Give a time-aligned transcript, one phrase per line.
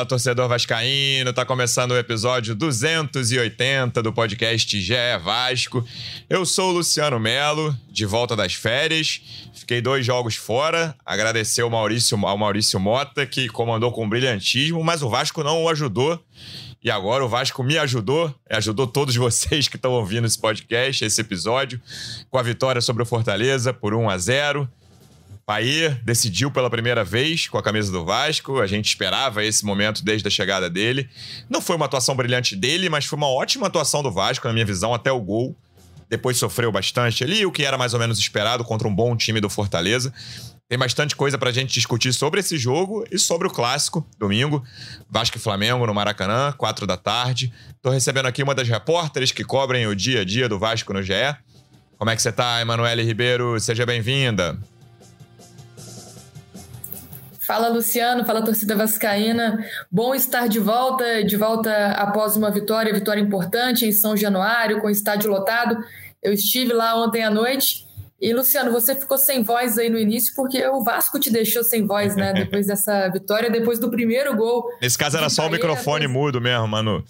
[0.00, 5.84] Fala, torcedor vascaíno, tá começando o episódio 280 do podcast GE Vasco.
[6.28, 9.20] Eu sou o Luciano Melo, de volta das férias.
[9.52, 10.96] Fiquei dois jogos fora.
[11.04, 15.68] Agradecer ao Maurício, ao Maurício Mota, que comandou com brilhantismo, mas o Vasco não o
[15.68, 16.18] ajudou.
[16.82, 21.20] E agora o Vasco me ajudou, ajudou todos vocês que estão ouvindo esse podcast, esse
[21.20, 21.78] episódio,
[22.30, 24.70] com a vitória sobre o Fortaleza por 1 a 0.
[25.50, 28.60] Paê decidiu pela primeira vez com a camisa do Vasco.
[28.60, 31.10] A gente esperava esse momento desde a chegada dele.
[31.48, 34.64] Não foi uma atuação brilhante dele, mas foi uma ótima atuação do Vasco, na minha
[34.64, 35.56] visão, até o gol.
[36.08, 39.40] Depois sofreu bastante ali, o que era mais ou menos esperado contra um bom time
[39.40, 40.14] do Fortaleza.
[40.68, 44.62] Tem bastante coisa pra gente discutir sobre esse jogo e sobre o clássico, domingo.
[45.10, 47.52] Vasco e Flamengo no Maracanã, quatro da tarde.
[47.82, 51.02] Tô recebendo aqui uma das repórteres que cobrem o dia a dia do Vasco no
[51.02, 51.12] GE.
[51.98, 53.58] Como é que você tá, Emanuele Ribeiro?
[53.58, 54.56] Seja bem-vinda.
[57.50, 59.66] Fala Luciano, fala torcida vascaína.
[59.90, 64.86] Bom estar de volta, de volta após uma vitória, vitória importante em São Januário, com
[64.86, 65.76] o estádio lotado.
[66.22, 67.89] Eu estive lá ontem à noite
[68.20, 71.86] e, Luciano, você ficou sem voz aí no início porque o Vasco te deixou sem
[71.86, 72.34] voz, né?
[72.34, 74.70] Depois dessa vitória, depois do primeiro gol.
[74.80, 76.12] Nesse caso era só o microfone apesar...
[76.12, 77.02] mudo mesmo, Manu.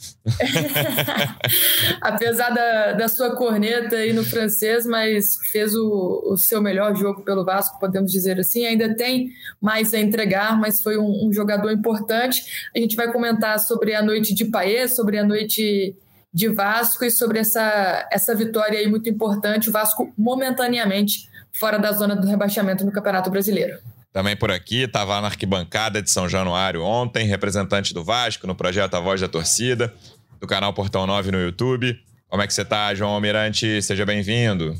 [2.00, 7.22] apesar da, da sua corneta aí no francês, mas fez o, o seu melhor jogo
[7.22, 8.64] pelo Vasco, podemos dizer assim.
[8.64, 9.30] Ainda tem
[9.60, 12.68] mais a entregar, mas foi um, um jogador importante.
[12.74, 15.96] A gente vai comentar sobre a noite de Paê, sobre a noite
[16.32, 19.68] de Vasco e sobre essa, essa vitória aí muito importante.
[19.68, 21.28] O Vasco momentaneamente
[21.58, 23.78] fora da zona do rebaixamento no Campeonato Brasileiro.
[24.12, 28.94] Também por aqui, estava na arquibancada de São Januário ontem, representante do Vasco no projeto
[28.94, 29.94] A Voz da Torcida,
[30.40, 31.96] do canal Portão 9 no YouTube.
[32.28, 33.80] Como é que você está, João Almirante?
[33.82, 34.76] Seja bem-vindo.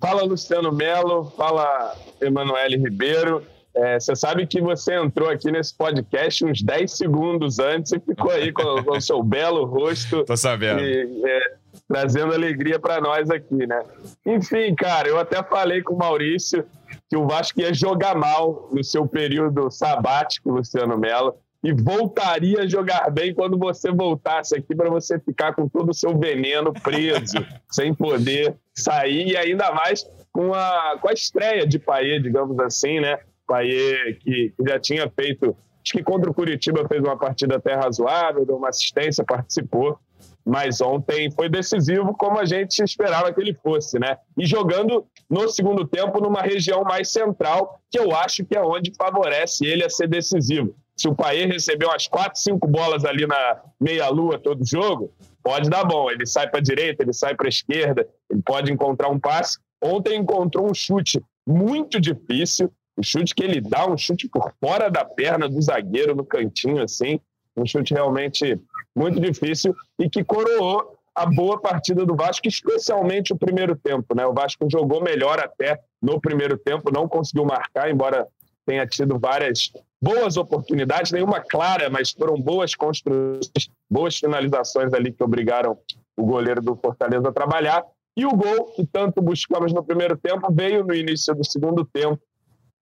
[0.00, 1.32] Fala, Luciano Melo.
[1.36, 3.46] Fala, Emanuele Ribeiro.
[3.74, 8.30] É, você sabe que você entrou aqui nesse podcast uns 10 segundos antes e ficou
[8.30, 10.24] aí com, com o seu belo rosto.
[10.24, 10.80] Tô sabendo.
[10.80, 11.40] E, é,
[11.88, 13.82] trazendo alegria para nós aqui, né?
[14.26, 16.66] Enfim, cara, eu até falei com o Maurício
[17.08, 21.34] que o Vasco ia jogar mal no seu período sabático, Luciano Melo,
[21.64, 25.94] e voltaria a jogar bem quando você voltasse aqui para você ficar com todo o
[25.94, 27.36] seu veneno preso,
[27.70, 33.00] sem poder sair, e ainda mais com a, com a estreia de Paê, digamos assim,
[33.00, 33.18] né?
[33.46, 38.46] Paier, que já tinha feito, acho que contra o Curitiba fez uma partida até razoável,
[38.46, 39.98] deu uma assistência, participou,
[40.44, 44.16] mas ontem foi decisivo como a gente esperava que ele fosse, né?
[44.36, 48.92] E jogando no segundo tempo numa região mais central, que eu acho que é onde
[48.96, 50.74] favorece ele a ser decisivo.
[50.96, 55.84] Se o Paier recebeu umas quatro, cinco bolas ali na meia-lua todo jogo, pode dar
[55.84, 56.10] bom.
[56.10, 59.58] Ele sai para a direita, ele sai para a esquerda, ele pode encontrar um passe.
[59.82, 64.90] Ontem encontrou um chute muito difícil, o chute que ele dá, um chute por fora
[64.90, 67.20] da perna do zagueiro no cantinho, assim.
[67.56, 68.60] Um chute realmente
[68.94, 74.14] muito difícil e que coroou a boa partida do Vasco, especialmente o primeiro tempo.
[74.14, 74.26] Né?
[74.26, 78.26] O Vasco jogou melhor até no primeiro tempo, não conseguiu marcar, embora
[78.66, 85.22] tenha tido várias boas oportunidades, nenhuma clara, mas foram boas construções, boas finalizações ali que
[85.22, 85.76] obrigaram
[86.16, 87.84] o goleiro do Fortaleza a trabalhar.
[88.16, 92.20] E o gol que tanto buscamos no primeiro tempo veio no início do segundo tempo,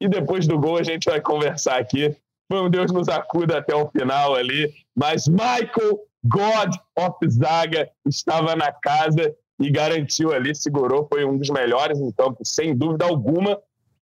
[0.01, 2.17] e depois do gol a gente vai conversar aqui.
[2.51, 4.73] Foi um Deus nos acuda até o final ali.
[4.97, 11.51] Mas Michael, God of Zaga, estava na casa e garantiu ali, segurou, foi um dos
[11.51, 13.61] melhores em campo, sem dúvida alguma.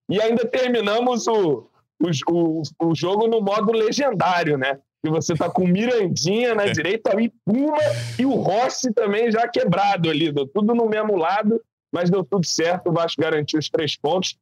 [0.09, 1.69] E ainda terminamos o,
[2.01, 4.79] o, o, o jogo no modo legendário, né?
[5.05, 6.73] Que você tá com Mirandinha na é.
[6.73, 7.79] direita e Puma
[8.19, 11.61] e o Rossi também já quebrado ali, deu tudo no mesmo lado,
[11.93, 14.37] mas deu tudo certo, o Vasco garantiu os três pontos.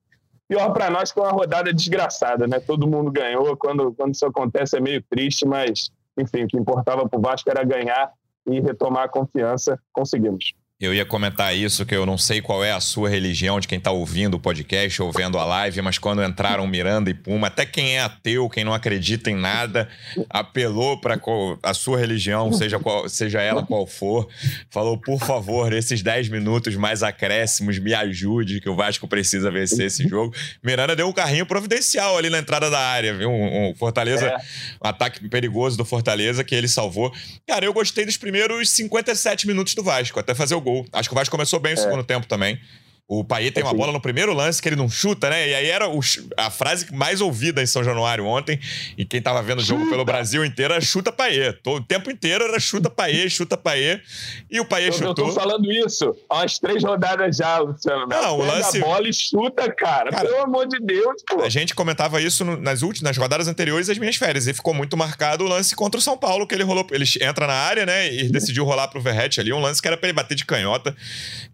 [0.49, 2.61] Pior para nós que é uma rodada desgraçada, né?
[2.61, 3.57] Todo mundo ganhou.
[3.57, 7.51] Quando, quando isso acontece é meio triste, mas, enfim, o que importava para o Vasco
[7.51, 8.13] era ganhar
[8.47, 9.81] e retomar a confiança.
[9.93, 10.55] Conseguimos.
[10.79, 13.79] Eu ia comentar isso, que eu não sei qual é a sua religião de quem
[13.79, 17.65] está ouvindo o podcast ou vendo a live, mas quando entraram Miranda e Puma, até
[17.65, 19.89] quem é ateu, quem não acredita em nada,
[20.29, 21.19] apelou para
[21.63, 24.29] a sua religião, seja, qual, seja ela qual for,
[24.69, 29.87] falou, por favor, esses 10 minutos mais acréscimos, me ajude, que o Vasco precisa vencer
[29.87, 30.35] esse jogo.
[30.63, 33.31] Miranda deu um carrinho providencial ali na entrada da área, viu?
[33.31, 34.37] Um, um Fortaleza, é.
[34.85, 37.11] um ataque perigoso do Fortaleza que ele salvou.
[37.49, 40.87] Cara, eu gostei dos primeiros 57 minutos do Vasco, até fazer o gol.
[40.93, 41.77] Acho que o Vasco começou bem o é.
[41.77, 42.61] segundo tempo também.
[43.09, 45.49] O Payet tem uma bola no primeiro lance que ele não chuta, né?
[45.49, 46.01] E aí era o,
[46.37, 48.59] a frase mais ouvida em São Januário ontem.
[48.99, 49.93] E quem tava vendo o jogo chuta.
[49.93, 51.57] pelo Brasil inteiro era chuta Payet.
[51.67, 54.03] O tempo inteiro era chuta Payet, chuta Payet.
[54.51, 55.29] E o Payet chutou.
[55.29, 58.09] Eu tô falando isso há umas três rodadas já, Luciano.
[58.09, 58.79] Não, o lance.
[58.79, 60.11] a bola e chuta, cara.
[60.11, 60.29] cara.
[60.29, 61.43] Pelo amor de Deus, pô.
[61.43, 64.49] A gente comentava isso nas últimas, nas rodadas anteriores das minhas férias.
[64.49, 66.85] E ficou muito marcado o lance contra o São Paulo, que ele rolou.
[66.91, 68.13] Ele entra na área, né?
[68.13, 69.53] E decidiu rolar pro Verrete ali.
[69.53, 70.95] Um lance que era pra ele bater de canhota.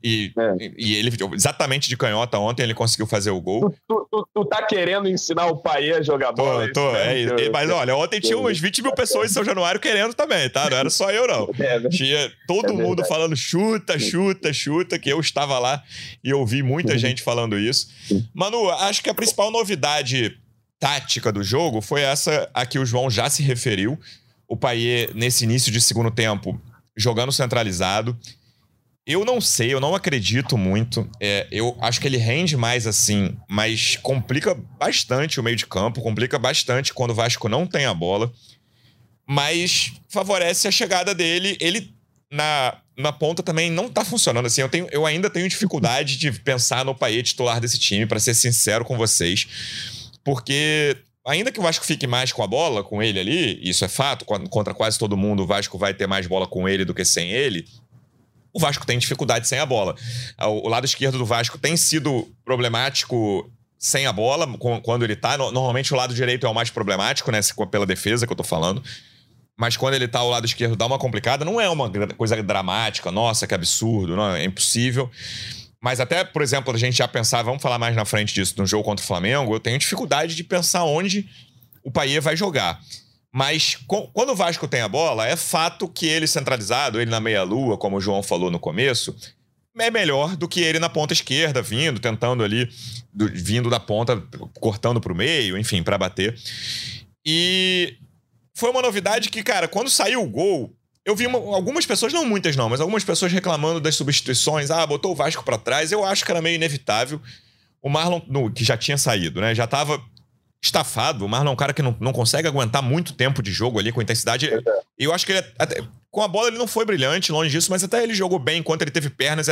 [0.03, 0.73] E, é.
[0.79, 1.11] e ele
[1.43, 3.75] exatamente de canhota ontem, ele conseguiu fazer o gol.
[3.89, 6.67] Tu, tu, tu tá querendo ensinar o Paê a jogar bola?
[6.69, 7.35] Tô, tô, é isso.
[7.53, 10.71] Mas olha, ontem tinha umas 20 mil pessoas em São Januário querendo também, tá?
[10.71, 11.51] Não era só eu, não.
[11.59, 11.89] É, né?
[11.89, 15.83] tinha todo é mundo falando chuta, chuta, chuta, que eu estava lá
[16.23, 16.99] e ouvi muita uhum.
[16.99, 17.89] gente falando isso.
[18.33, 20.39] Manu, acho que a principal novidade
[20.79, 23.99] tática do jogo foi essa a que o João já se referiu.
[24.47, 26.61] O Paier, nesse início de segundo tempo,
[26.97, 28.17] jogando centralizado.
[29.05, 31.09] Eu não sei, eu não acredito muito.
[31.21, 36.01] É, eu acho que ele rende mais assim, mas complica bastante o meio de campo,
[36.01, 38.33] complica bastante quando o Vasco não tem a bola.
[39.27, 41.57] Mas favorece a chegada dele.
[41.61, 41.93] Ele
[42.31, 44.61] na, na ponta também não tá funcionando assim.
[44.61, 48.35] Eu, tenho, eu ainda tenho dificuldade de pensar no Paê titular desse time, para ser
[48.35, 49.49] sincero com vocês.
[50.23, 50.97] Porque
[51.27, 54.25] ainda que o Vasco fique mais com a bola, com ele ali, isso é fato,
[54.25, 57.33] contra quase todo mundo o Vasco vai ter mais bola com ele do que sem
[57.33, 57.67] ele
[58.53, 59.95] o Vasco tem dificuldade sem a bola.
[60.39, 64.47] O lado esquerdo do Vasco tem sido problemático sem a bola,
[64.83, 65.37] quando ele tá.
[65.39, 67.41] Normalmente o lado direito é o mais problemático, né?
[67.71, 68.83] Pela defesa que eu tô falando.
[69.59, 73.11] Mas quando ele tá o lado esquerdo dá uma complicada, não é uma coisa dramática,
[73.11, 75.11] nossa, que absurdo, não, é impossível.
[75.81, 78.67] Mas até, por exemplo, a gente já pensava, vamos falar mais na frente disso, no
[78.67, 81.29] jogo contra o Flamengo, eu tenho dificuldade de pensar onde
[81.83, 82.81] o Paier vai jogar.
[83.35, 87.79] Mas quando o Vasco tem a bola, é fato que ele centralizado, ele na meia-lua,
[87.79, 89.17] como o João falou no começo,
[89.79, 92.69] é melhor do que ele na ponta esquerda, vindo, tentando ali,
[93.13, 94.23] do, vindo da ponta,
[94.61, 96.39] cortando para o meio, enfim, para bater.
[97.25, 97.97] E
[98.55, 100.71] foi uma novidade que, cara, quando saiu o gol,
[101.05, 104.71] eu vi uma, algumas pessoas, não muitas não, mas algumas pessoas reclamando das substituições.
[104.71, 105.91] Ah, botou o Vasco para trás.
[105.91, 107.21] Eu acho que era meio inevitável.
[107.81, 109.55] O Marlon, no, que já tinha saído, né?
[109.55, 110.01] Já estava
[110.63, 111.25] estafado.
[111.25, 113.91] O Marlon é um cara que não, não consegue aguentar muito tempo de jogo ali
[113.91, 114.49] com intensidade.
[114.97, 117.69] E eu acho que ele até, com a bola ele não foi brilhante, longe disso,
[117.71, 119.49] mas até ele jogou bem enquanto ele teve pernas.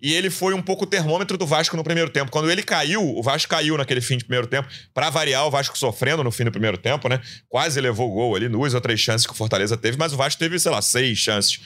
[0.00, 2.30] E ele foi um pouco o termômetro do Vasco no primeiro tempo.
[2.30, 4.68] Quando ele caiu, o Vasco caiu naquele fim de primeiro tempo.
[4.92, 7.20] Para variar, o Vasco sofrendo no fim do primeiro tempo, né?
[7.48, 10.16] Quase levou o gol ali, duas ou três chances que o Fortaleza teve, mas o
[10.16, 11.58] Vasco teve, sei lá, seis chances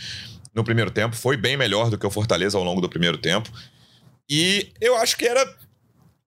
[0.54, 1.14] no primeiro tempo.
[1.14, 3.50] Foi bem melhor do que o Fortaleza ao longo do primeiro tempo.
[4.30, 5.44] E eu acho que era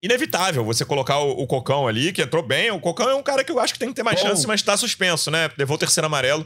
[0.01, 2.71] inevitável você colocar o, o, Cocão ali, que entrou bem.
[2.71, 4.29] O Cocão é um cara que eu acho que tem que ter mais Bom.
[4.29, 5.49] chance, mas tá suspenso, né?
[5.57, 6.45] Levou o terceiro amarelo,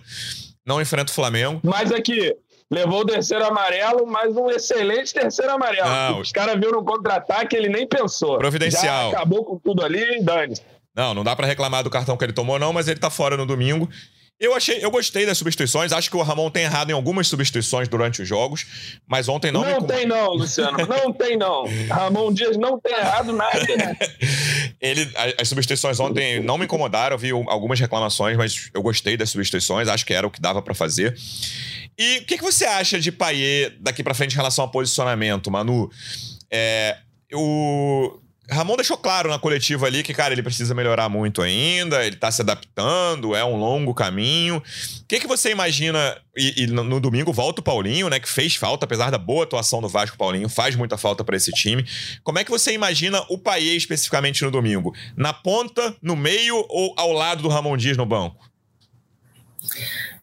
[0.65, 1.61] não enfrenta o Flamengo.
[1.63, 2.35] Mas aqui,
[2.69, 5.89] levou o terceiro amarelo, mas um excelente terceiro amarelo.
[5.89, 8.37] Não, Os caras viram no contra-ataque, ele nem pensou.
[8.37, 9.11] Providencial.
[9.11, 10.55] Já acabou com tudo ali, Dani.
[10.95, 13.35] Não, não dá para reclamar do cartão que ele tomou, não, mas ele tá fora
[13.35, 13.89] no domingo.
[14.37, 15.93] Eu achei, eu gostei das substituições.
[15.93, 18.65] Acho que o Ramon tem errado em algumas substituições durante os jogos,
[19.07, 19.63] mas ontem não.
[19.63, 20.77] Não tem não, Luciano.
[20.85, 21.63] Não tem não.
[21.87, 23.59] Ramon Dias não tem errado nada.
[24.81, 25.09] Ele,
[25.39, 27.15] as substituições ontem não me incomodaram.
[27.15, 29.87] Eu vi algumas reclamações, mas eu gostei das substituições.
[29.87, 31.15] Acho que era o que dava para fazer.
[31.97, 35.49] E o que, que você acha de Paier daqui para frente em relação ao posicionamento,
[35.49, 35.89] Manu?
[36.51, 36.97] É,
[37.33, 42.15] o Ramon deixou claro na coletiva ali que, cara, ele precisa melhorar muito ainda, ele
[42.15, 44.57] tá se adaptando, é um longo caminho.
[44.57, 44.61] O
[45.07, 46.17] que, que você imagina?
[46.37, 48.19] E, e, no domingo volta o Paulinho, né?
[48.19, 51.51] Que fez falta, apesar da boa atuação do Vasco, Paulinho faz muita falta para esse
[51.51, 51.85] time.
[52.23, 54.93] Como é que você imagina o Paier especificamente no domingo?
[55.15, 58.45] Na ponta, no meio ou ao lado do Ramon Dias no banco?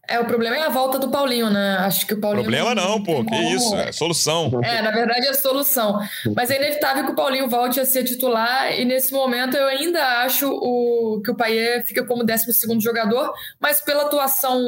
[0.08, 1.76] É, o problema é a volta do Paulinho, né?
[1.78, 2.42] Acho que o Paulinho.
[2.42, 4.60] Problema não, não pô, que isso, é solução.
[4.62, 6.00] É, na verdade é solução.
[6.34, 10.04] Mas é inevitável que o Paulinho volte a ser titular, e nesse momento eu ainda
[10.24, 12.44] acho o, que o Paier fica como 12
[12.80, 14.60] jogador, mas pela atuação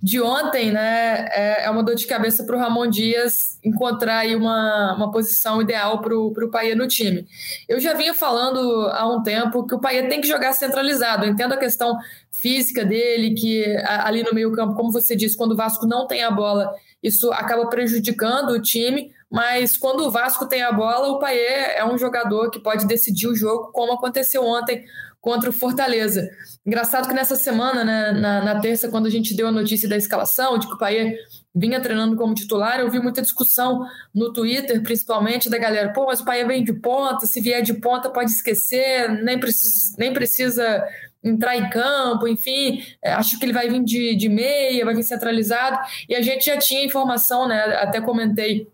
[0.00, 4.36] de ontem, né, é, é uma dor de cabeça para o Ramon Dias encontrar aí
[4.36, 7.26] uma, uma posição ideal para o Paia no time.
[7.68, 11.24] Eu já vinha falando há um tempo que o Paia tem que jogar centralizado.
[11.24, 11.98] Eu entendo a questão
[12.30, 16.22] física dele, que ali no meio campo, como você disse, quando o Vasco não tem
[16.22, 21.18] a bola, isso acaba prejudicando o time, mas quando o Vasco tem a bola, o
[21.18, 24.84] Paia é um jogador que pode decidir o jogo, como aconteceu ontem
[25.28, 26.26] contra o Fortaleza.
[26.66, 29.94] Engraçado que nessa semana, né, na, na, terça, quando a gente deu a notícia da
[29.94, 31.18] escalação, de que o Paê
[31.54, 36.20] vinha treinando como titular, eu vi muita discussão no Twitter, principalmente, da galera, pô, mas
[36.20, 40.82] o Paê vem de ponta, se vier de ponta pode esquecer, nem precisa, nem precisa
[41.22, 45.02] entrar em campo, enfim, é, acho que ele vai vir de, de meia, vai vir
[45.02, 48.66] centralizado, e a gente já tinha informação, né, até comentei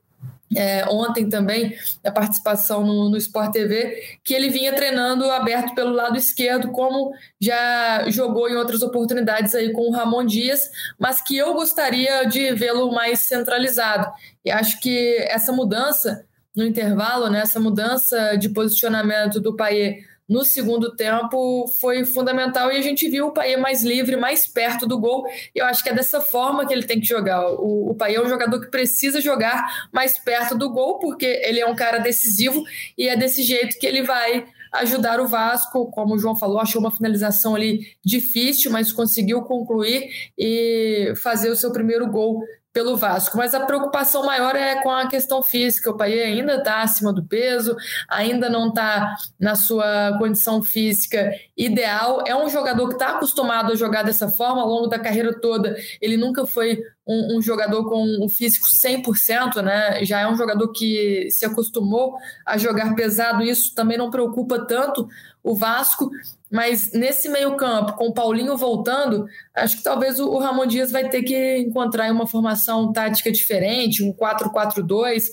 [0.56, 5.92] é, ontem também, na participação no, no Sport TV, que ele vinha treinando aberto pelo
[5.92, 11.36] lado esquerdo, como já jogou em outras oportunidades aí com o Ramon Dias, mas que
[11.36, 14.10] eu gostaria de vê-lo mais centralizado.
[14.44, 20.44] E acho que essa mudança no intervalo, né, essa mudança de posicionamento do Paier no
[20.44, 24.98] segundo tempo foi fundamental e a gente viu o Paê mais livre, mais perto do
[24.98, 25.26] gol.
[25.54, 27.46] E eu acho que é dessa forma que ele tem que jogar.
[27.46, 31.66] O, o é um jogador que precisa jogar mais perto do gol, porque ele é
[31.66, 32.62] um cara decisivo
[32.96, 36.80] e é desse jeito que ele vai ajudar o Vasco, como o João falou, achou
[36.80, 42.42] uma finalização ali difícil, mas conseguiu concluir e fazer o seu primeiro gol
[42.74, 45.92] pelo Vasco, mas a preocupação maior é com a questão física.
[45.92, 47.76] O Paê ainda está acima do peso,
[48.08, 52.24] ainda não está na sua condição física ideal.
[52.26, 55.76] É um jogador que está acostumado a jogar dessa forma ao longo da carreira toda.
[56.02, 60.04] Ele nunca foi um, um jogador com o um físico 100%, né?
[60.04, 63.44] Já é um jogador que se acostumou a jogar pesado.
[63.44, 65.06] Isso também não preocupa tanto
[65.44, 66.10] o Vasco.
[66.54, 71.24] Mas nesse meio-campo, com o Paulinho voltando, acho que talvez o Ramon Dias vai ter
[71.24, 75.24] que encontrar uma formação tática diferente, um 4-4-2,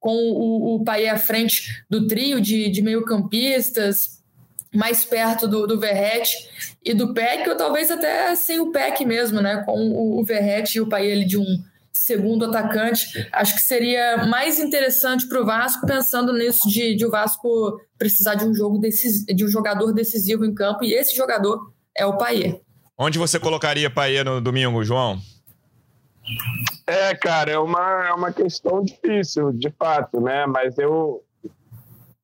[0.00, 4.22] com o, o à frente do trio de, de meio-campistas,
[4.74, 6.34] mais perto do, do Verrete
[6.82, 9.62] e do Peck, ou talvez até sem o Peck mesmo, né?
[9.66, 13.28] Com o, o Verrete e o Paê de um segundo atacante.
[13.32, 18.34] Acho que seria mais interessante para o Vasco, pensando nisso de, de, o Vasco precisar
[18.34, 22.16] de um jogo decis, de um jogador decisivo em campo, e esse jogador é o
[22.16, 22.60] Paier.
[22.96, 25.18] Onde você colocaria Paier no domingo, João?
[26.86, 30.46] É, cara, é uma, é uma questão difícil, de fato, né?
[30.46, 31.22] Mas eu,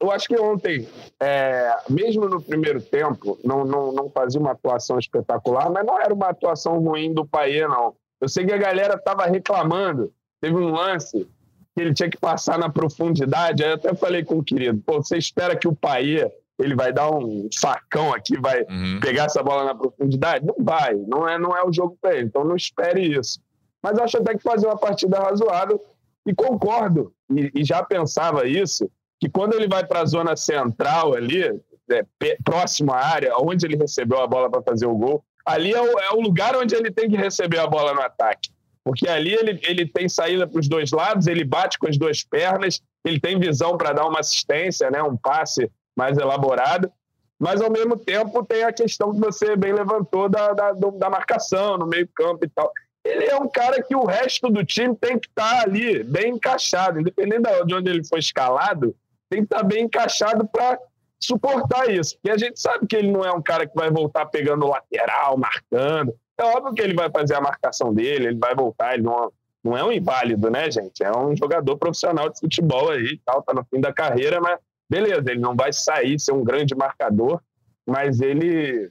[0.00, 0.88] eu acho que ontem,
[1.20, 6.12] é, mesmo no primeiro tempo, não, não, não fazia uma atuação espetacular, mas não era
[6.12, 7.94] uma atuação ruim do Paier, não.
[8.20, 10.12] Eu sei que a galera estava reclamando.
[10.40, 11.28] Teve um lance
[11.74, 13.62] que ele tinha que passar na profundidade.
[13.62, 16.92] Aí eu até falei com o querido: pô, você espera que o Paê ele vai
[16.92, 18.98] dar um facão aqui, vai uhum.
[19.00, 20.46] pegar essa bola na profundidade?
[20.46, 22.26] Não vai, não é, não é o jogo para ele.
[22.26, 23.40] Então não espere isso.
[23.82, 25.84] Mas acho até que fazer uma partida razoável
[26.26, 31.14] e concordo e, e já pensava isso que quando ele vai para a zona central
[31.14, 31.42] ali,
[31.90, 32.04] é,
[32.44, 35.98] próximo à área, onde ele recebeu a bola para fazer o gol, ali é o,
[36.00, 38.50] é o, lugar onde ele tem que receber a bola no ataque.
[38.84, 42.22] Porque ali ele, ele tem saída para os dois lados, ele bate com as duas
[42.22, 46.90] pernas, ele tem visão para dar uma assistência, né, um passe mais elaborado.
[47.38, 51.76] Mas, ao mesmo tempo, tem a questão que você bem levantou da, da, da marcação
[51.76, 52.72] no meio-campo e tal.
[53.04, 56.32] Ele é um cara que o resto do time tem que estar tá ali, bem
[56.32, 58.96] encaixado, independente de onde ele foi escalado,
[59.28, 60.78] tem que estar tá bem encaixado para
[61.26, 62.16] suportar isso.
[62.16, 65.36] Porque a gente sabe que ele não é um cara que vai voltar pegando lateral,
[65.36, 66.14] marcando.
[66.38, 69.32] É óbvio que ele vai fazer a marcação dele, ele vai voltar, ele não,
[69.64, 71.02] não é um inválido, né, gente?
[71.02, 74.58] É um jogador profissional de futebol aí e tal, tá no fim da carreira, mas
[74.88, 77.40] beleza, ele não vai sair, ser um grande marcador,
[77.86, 78.90] mas ele,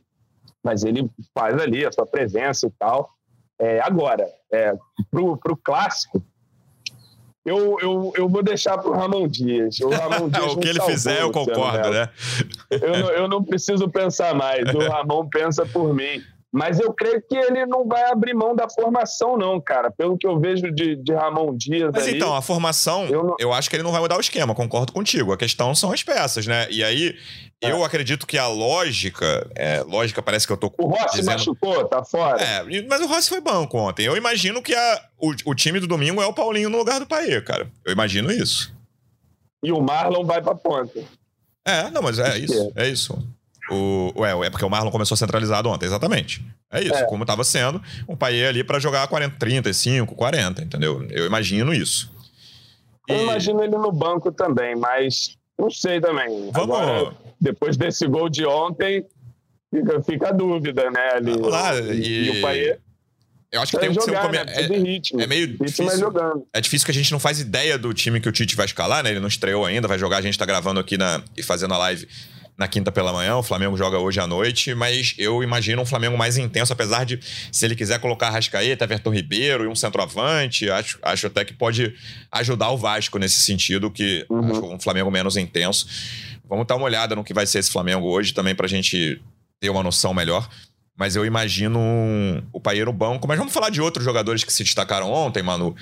[0.63, 3.09] mas ele faz ali a sua presença e tal.
[3.59, 4.73] É, agora, é,
[5.09, 6.21] pro, pro clássico,
[7.45, 9.79] eu, eu, eu vou deixar para o Ramon Dias.
[9.79, 12.09] O, Ramon Dias o que ele fizer, eu concordo, né?
[12.71, 14.63] eu, não, eu não preciso pensar mais.
[14.73, 16.23] O Ramon pensa por mim.
[16.55, 19.91] Mas eu creio que ele não vai abrir mão da formação, não, cara.
[19.91, 21.91] Pelo que eu vejo de, de Ramon Dias.
[21.93, 23.35] Mas aí, então, a formação, eu, não...
[23.37, 25.33] eu, acho que ele não vai mudar o esquema, concordo contigo.
[25.33, 26.65] A questão são as peças, né?
[26.71, 27.13] E aí,
[27.61, 27.69] é.
[27.69, 29.51] eu acredito que a lógica.
[29.53, 30.71] É, lógica parece que eu tô.
[30.77, 31.33] O Rossi dizendo...
[31.33, 32.41] machucou, tá fora.
[32.41, 34.05] É, mas o Rossi foi banco ontem.
[34.05, 37.05] Eu imagino que a, o, o time do domingo é o Paulinho no lugar do
[37.05, 37.69] Paê, cara.
[37.83, 38.73] Eu imagino isso.
[39.61, 41.03] E o Marlon vai pra ponta.
[41.65, 42.71] É, não, mas é isso.
[42.77, 43.34] É isso.
[43.69, 46.45] O, ué, é porque o Marlon começou centralizado ontem, exatamente.
[46.71, 47.03] É isso, é.
[47.05, 51.05] como estava sendo, o Paier ali para jogar 40, 35, 40, entendeu?
[51.09, 52.11] Eu imagino isso.
[53.09, 53.13] E...
[53.13, 56.51] Eu imagino ele no banco também, mas não sei também.
[56.51, 56.77] Vamos...
[56.77, 59.05] Agora, depois desse gol de ontem,
[59.71, 61.11] fica, fica a dúvida, né?
[61.15, 61.31] Ali,
[61.93, 62.25] e...
[62.25, 62.79] e o Paier...
[63.51, 64.37] Eu acho que tem que ser um come...
[64.37, 64.45] né?
[64.47, 65.21] é, ritmo.
[65.21, 65.89] é meio ritmo difícil.
[65.89, 66.45] É, jogando.
[66.51, 69.01] é difícil que a gente não faz ideia do time que o Tite vai escalar,
[69.01, 69.11] né?
[69.11, 71.23] Ele não estreou ainda, vai jogar, a gente tá gravando aqui na...
[71.37, 72.05] e fazendo a live
[72.57, 76.17] na quinta pela manhã, o Flamengo joga hoje à noite, mas eu imagino um Flamengo
[76.17, 77.19] mais intenso, apesar de,
[77.51, 81.93] se ele quiser colocar Rascaeta, Everton Ribeiro e um centroavante, acho, acho até que pode
[82.31, 84.51] ajudar o Vasco nesse sentido, que uhum.
[84.51, 85.85] acho um Flamengo menos intenso.
[86.47, 89.21] Vamos dar uma olhada no que vai ser esse Flamengo hoje também pra gente
[89.59, 90.47] ter uma noção melhor.
[90.97, 93.27] Mas eu imagino um, o Paeiro banco.
[93.27, 95.75] Mas vamos falar de outros jogadores que se destacaram ontem, Manu.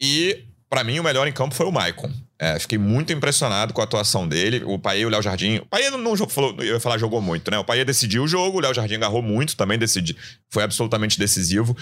[0.00, 2.10] E para mim, o melhor em campo foi o Maicon.
[2.38, 4.62] É, fiquei muito impressionado com a atuação dele.
[4.64, 5.58] O Paê e o Léo Jardim.
[5.58, 7.58] O Paê não, falou, eu ia falar jogou muito, né?
[7.58, 10.16] O Paê decidiu o jogo, o Léo Jardim agarrou muito, também decidiu,
[10.50, 11.76] foi absolutamente decisivo.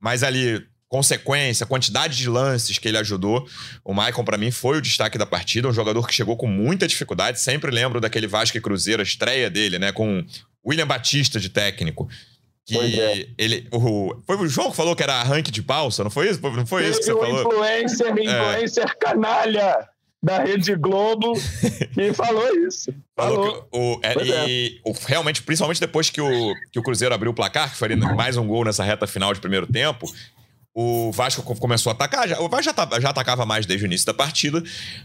[0.00, 3.48] Mas ali, consequência, quantidade de lances que ele ajudou.
[3.84, 5.68] O Maicon, para mim, foi o destaque da partida.
[5.68, 7.40] Um jogador que chegou com muita dificuldade.
[7.40, 9.90] Sempre lembro daquele Vasco e Cruzeiro, a estreia dele, né?
[9.90, 10.24] Com
[10.64, 12.08] William Batista de técnico.
[12.66, 13.26] Que é.
[13.36, 13.68] ele.
[13.70, 16.40] O, foi o João que falou que era arranque de balsa, não foi isso?
[16.40, 17.40] Não foi isso que você falou?
[17.40, 18.10] Influencer, é.
[18.10, 18.94] influencer é.
[18.94, 19.88] canalha
[20.22, 21.34] da Rede Globo
[21.92, 22.90] que falou isso.
[23.14, 23.68] Falou.
[23.70, 24.88] o, é, e, é.
[24.88, 28.38] o, realmente, principalmente depois que o, que o Cruzeiro abriu o placar, que foi mais
[28.38, 30.10] um gol nessa reta final de primeiro tempo,
[30.74, 32.28] o Vasco começou a atacar.
[32.28, 34.62] Já, o Vasco já, já, atacava mais desde o início da partida,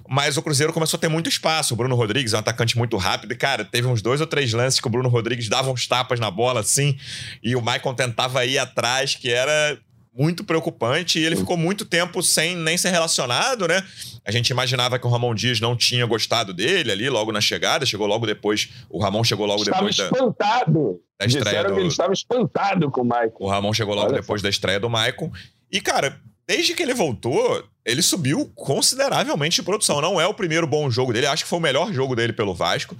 [0.08, 1.76] mas o Cruzeiro começou a ter muito espaço.
[1.76, 3.34] O Bruno Rodrigues é um atacante muito rápido.
[3.34, 6.20] E, cara, teve uns dois ou três lances que o Bruno Rodrigues dava uns tapas
[6.20, 6.98] na bola assim,
[7.44, 9.80] e o Maicon tentava ir atrás, que era
[10.14, 11.20] muito preocupante.
[11.20, 13.84] E ele ficou muito tempo sem nem ser relacionado, né?
[14.26, 17.86] A gente imaginava que o Ramon Dias não tinha gostado dele ali logo na chegada.
[17.86, 18.70] Chegou logo depois.
[18.90, 21.02] O Ramon chegou logo estava depois espantado.
[21.18, 21.76] da, da estreia Disseram do.
[21.76, 23.44] Que ele estava espantado com o Maicon.
[23.44, 24.44] O Ramon chegou logo Olha depois só.
[24.44, 25.32] da estreia do Maicon.
[25.72, 26.20] E, cara,
[26.50, 30.02] desde que ele voltou, ele subiu consideravelmente de produção.
[30.02, 32.56] Não é o primeiro bom jogo dele, acho que foi o melhor jogo dele pelo
[32.56, 32.98] Vasco,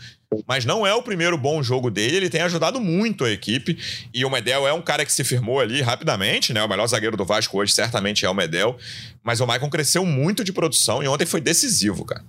[0.48, 2.18] mas não é o primeiro bom jogo dele.
[2.18, 3.76] Ele tem ajudado muito a equipe.
[4.14, 6.62] E o Medel é um cara que se firmou ali rapidamente, né?
[6.62, 8.78] O melhor zagueiro do Vasco hoje certamente é o Medel.
[9.24, 12.24] Mas o Maicon cresceu muito de produção e ontem foi decisivo, cara.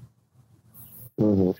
[1.18, 1.54] Uhum.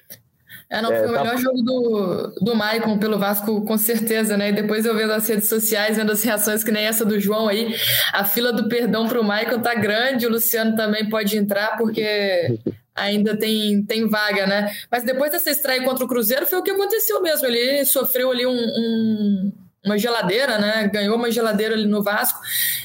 [0.71, 1.25] É, não, é, foi o tá...
[1.25, 4.51] melhor jogo do, do Maicon pelo Vasco, com certeza, né?
[4.51, 7.49] E depois eu vendo as redes sociais, vendo as reações que nem essa do João
[7.49, 7.75] aí,
[8.13, 12.57] a fila do perdão para o Maicon tá grande, o Luciano também pode entrar, porque
[12.95, 14.73] ainda tem, tem vaga, né?
[14.89, 17.47] Mas depois dessa estreia contra o Cruzeiro, foi o que aconteceu mesmo.
[17.49, 19.53] Ele sofreu ali um, um
[19.85, 20.89] uma geladeira, né?
[20.93, 22.39] Ganhou uma geladeira ali no Vasco.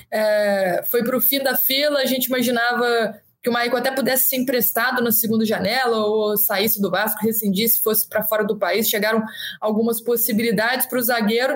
[0.10, 4.30] É, foi para o fim da fila, a gente imaginava que o Maicon até pudesse
[4.30, 8.90] ser emprestado na segunda janela ou saísse do Vasco, rescindisse, fosse para fora do país.
[8.90, 9.24] Chegaram
[9.62, 11.56] algumas possibilidades para o zagueiro,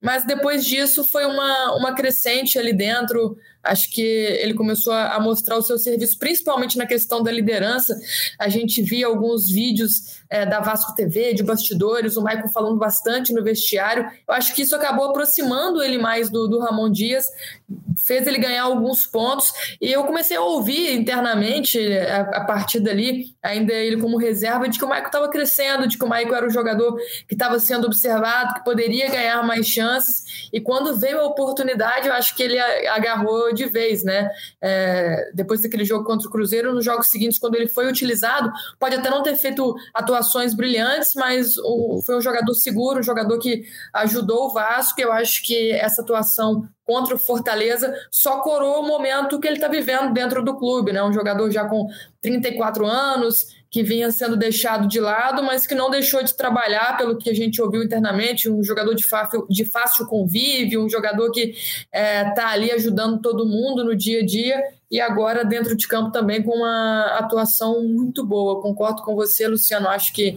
[0.00, 3.36] mas depois disso foi uma, uma crescente ali dentro.
[3.62, 7.94] Acho que ele começou a, mostrar o seu serviço, principalmente na questão da liderança.
[8.38, 13.34] A gente via alguns vídeos é, da Vasco TV, de bastidores, o Maicon falando bastante
[13.34, 14.08] no vestiário.
[14.26, 17.26] Eu acho que isso acabou aproximando ele mais do, do Ramon Dias,
[18.06, 19.52] fez ele ganhar alguns pontos.
[19.78, 24.78] E eu comecei a ouvir internamente, a, a partir dali, ainda ele como reserva, de
[24.78, 26.96] que o Maicon estava crescendo, de que o Maicon era o jogador
[27.28, 29.89] que estava sendo observado, que poderia ganhar mais chances.
[30.52, 34.30] E quando veio a oportunidade, eu acho que ele agarrou de vez, né?
[34.60, 38.96] É, depois daquele jogo contra o Cruzeiro, nos jogos seguintes, quando ele foi utilizado, pode
[38.96, 43.64] até não ter feito atuações brilhantes, mas o, foi um jogador seguro, um jogador que
[43.94, 45.00] ajudou o Vasco.
[45.00, 49.68] Eu acho que essa atuação contra o Fortaleza só coroa o momento que ele está
[49.68, 51.00] vivendo dentro do clube, né?
[51.04, 51.86] Um jogador já com
[52.20, 57.16] 34 anos, que vinha sendo deixado de lado, mas que não deixou de trabalhar, pelo
[57.16, 61.50] que a gente ouviu internamente, um jogador de fácil, de fácil convívio, um jogador que
[61.52, 65.86] está é, tá ali ajudando todo mundo no dia a dia e agora dentro de
[65.86, 68.60] campo também com uma atuação muito boa.
[68.60, 70.36] Concordo com você, Luciano, acho que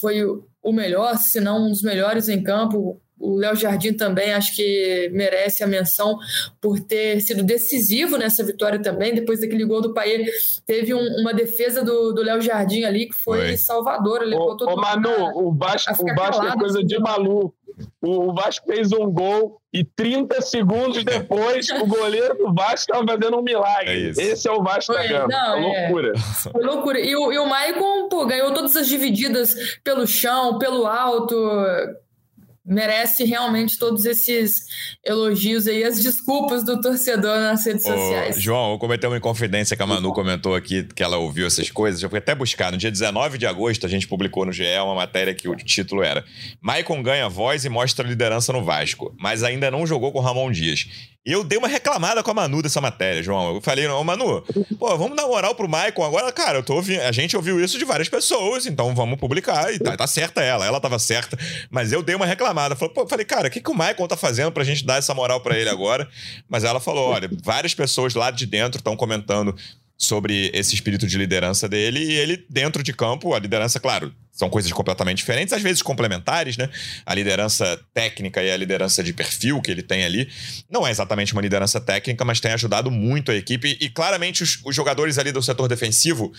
[0.00, 4.54] foi o melhor, se não um dos melhores em campo, o Léo Jardim também acho
[4.56, 6.18] que merece a menção
[6.60, 9.14] por ter sido decisivo nessa vitória também.
[9.14, 10.26] Depois daquele gol do Paê,
[10.66, 13.56] teve um, uma defesa do Léo Jardim ali que foi, foi.
[13.56, 14.24] salvadora.
[14.24, 17.54] Ele ô, ô Manu, o Vasco, o Vasco é coisa de maluco.
[18.02, 23.38] O Vasco fez um gol e 30 segundos depois o goleiro do Vasco estava fazendo
[23.38, 24.12] um milagre.
[24.18, 25.28] É Esse é o Vasco Foi, da Gama.
[25.28, 26.12] Não, é loucura.
[26.18, 27.00] Foi loucura.
[27.00, 31.34] E o, e o Maicon pô, ganhou todas as divididas pelo chão, pelo alto
[32.64, 34.62] merece realmente todos esses
[35.04, 38.40] elogios aí, as desculpas do torcedor nas redes Ô, sociais.
[38.40, 42.02] João, eu cometei uma inconfidência que a Manu comentou aqui, que ela ouviu essas coisas.
[42.02, 42.70] Eu fui até buscar.
[42.70, 46.02] No dia 19 de agosto, a gente publicou no GE uma matéria que o título
[46.02, 46.24] era
[46.60, 50.86] Maicon ganha voz e mostra liderança no Vasco, mas ainda não jogou com Ramon Dias.
[51.24, 53.54] Eu dei uma reclamada com a Manu dessa matéria, João.
[53.54, 54.42] Eu falei, ô Manu,
[54.76, 56.32] pô, vamos dar moral pro Maicon agora.
[56.32, 59.72] Cara, eu tô ouvindo, a gente ouviu isso de várias pessoas, então vamos publicar.
[59.72, 61.38] E tá, tá certa ela, ela tava certa.
[61.70, 62.74] Mas eu dei uma reclamada.
[62.74, 65.14] Falei, pô, falei, cara, o que, que o Maicon tá fazendo pra gente dar essa
[65.14, 66.08] moral para ele agora?
[66.48, 69.54] Mas ela falou, olha, várias pessoas lá de dentro estão comentando
[70.02, 74.50] sobre esse espírito de liderança dele e ele dentro de campo, a liderança, claro, são
[74.50, 76.68] coisas completamente diferentes, às vezes complementares, né?
[77.06, 80.28] A liderança técnica e a liderança de perfil que ele tem ali
[80.68, 84.58] não é exatamente uma liderança técnica, mas tem ajudado muito a equipe e claramente os,
[84.64, 86.32] os jogadores ali do setor defensivo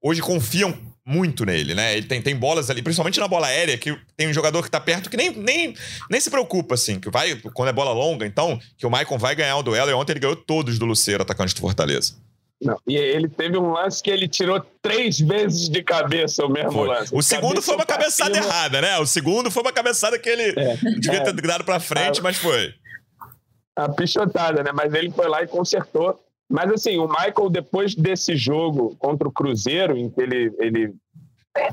[0.00, 1.96] hoje confiam muito nele, né?
[1.96, 4.78] Ele tem, tem bolas ali, principalmente na bola aérea, que tem um jogador que tá
[4.78, 5.74] perto que nem, nem,
[6.08, 9.34] nem se preocupa, assim, que vai, quando é bola longa, então, que o Maicon vai
[9.34, 12.14] ganhar o duelo, e ontem ele ganhou todos do Luceiro, atacante do Fortaleza.
[12.62, 12.78] Não.
[12.86, 16.88] E ele teve um lance que ele tirou três vezes de cabeça o mesmo foi.
[16.88, 17.14] lance.
[17.14, 18.46] O segundo foi uma cabeçada cima.
[18.46, 18.98] errada, né?
[18.98, 21.32] O segundo foi uma cabeçada que ele é, devia ter é.
[21.32, 22.74] dado pra frente, mas foi.
[23.74, 24.70] A pichotada, né?
[24.74, 26.20] Mas ele foi lá e consertou.
[26.50, 30.52] Mas assim, o Michael, depois desse jogo contra o Cruzeiro, em que ele.
[30.58, 30.94] ele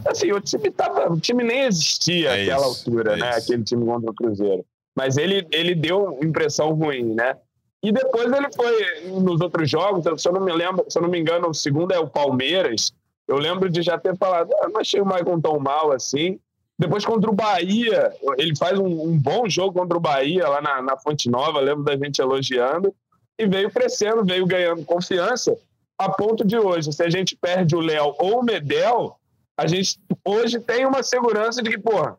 [0.05, 3.29] assim, o time, tava, o time nem existia é àquela isso, altura, é né?
[3.31, 3.39] Isso.
[3.39, 4.65] Aquele time contra o Cruzeiro.
[4.95, 7.35] Mas ele, ele deu impressão ruim, né?
[7.83, 11.09] E depois ele foi nos outros jogos, se eu não me lembro, se eu não
[11.09, 12.91] me engano, o segundo é o Palmeiras.
[13.27, 16.39] Eu lembro de já ter falado, ah, não achei o Michael tão mal assim.
[16.79, 20.81] Depois contra o Bahia, ele faz um, um bom jogo contra o Bahia lá na,
[20.81, 22.93] na Fonte Nova, lembro da gente elogiando
[23.37, 25.55] e veio crescendo, veio ganhando confiança,
[25.97, 29.15] a ponto de hoje, se a gente perde o Léo ou o Medel,
[29.57, 32.17] a gente hoje tem uma segurança de que, porra,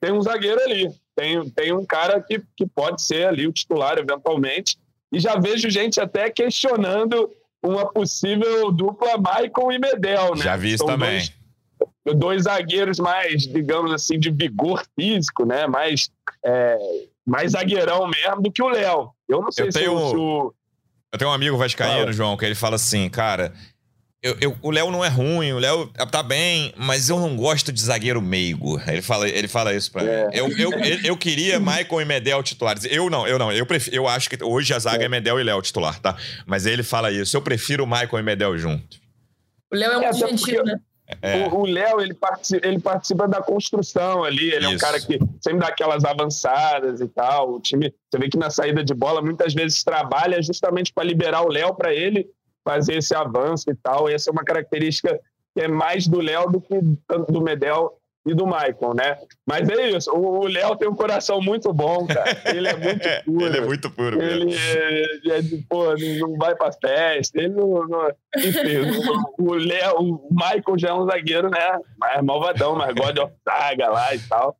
[0.00, 3.98] tem um zagueiro ali, tem, tem um cara que, que pode ser ali o titular
[3.98, 4.78] eventualmente,
[5.12, 7.30] e já vejo gente até questionando
[7.62, 10.44] uma possível dupla Michael e Medel, né?
[10.44, 11.22] Já vi isso também.
[12.04, 15.66] Dois, dois, zagueiros mais, digamos assim, de vigor físico, né?
[15.66, 16.10] Mais,
[16.44, 16.78] é,
[17.24, 19.10] mais zagueirão mesmo do que o Léo.
[19.28, 20.54] Eu não sei eu se, tenho, o,
[21.12, 22.12] Eu tenho um amigo vascaíno, ah.
[22.12, 23.52] João, que ele fala assim, cara...
[24.22, 27.72] Eu, eu, o Léo não é ruim, o Léo tá bem, mas eu não gosto
[27.72, 28.80] de zagueiro meigo.
[28.86, 30.28] Ele fala, ele fala isso pra é.
[30.28, 30.36] mim.
[30.36, 30.70] Eu, eu,
[31.04, 32.84] eu, queria Michael e Medel titulares.
[32.88, 33.50] Eu não, eu não.
[33.50, 36.16] Eu, prefiro, eu acho que hoje a zaga é, é Medel e Léo titular, tá?
[36.46, 37.36] Mas ele fala isso.
[37.36, 38.96] Eu prefiro Michael e Medel junto.
[39.72, 40.78] O Léo é muito é, gentil, né?
[41.20, 41.48] É.
[41.48, 44.66] O Léo, ele participa, ele participa da construção ali, ele Isso.
[44.66, 47.54] é um cara que sempre dá aquelas avançadas e tal.
[47.54, 51.42] O time, você vê que na saída de bola muitas vezes trabalha justamente para liberar
[51.42, 52.30] o Léo para ele
[52.64, 54.08] fazer esse avanço e tal.
[54.08, 55.18] Essa é uma característica
[55.54, 56.80] que é mais do Léo do que
[57.28, 59.18] do Medel e do Michael, né?
[59.44, 62.40] Mas é isso, o Léo tem um coração muito bom, cara.
[62.46, 63.46] Ele é muito puro.
[63.46, 64.22] ele é muito puro.
[64.22, 67.38] Ele é, é, pô, não vai pra festa.
[67.38, 68.78] Ele não, não enfim,
[69.38, 71.78] o, Léo, o Michael já é um zagueiro, né?
[71.98, 74.56] Mais malvadão, mais God of Saga lá e tal.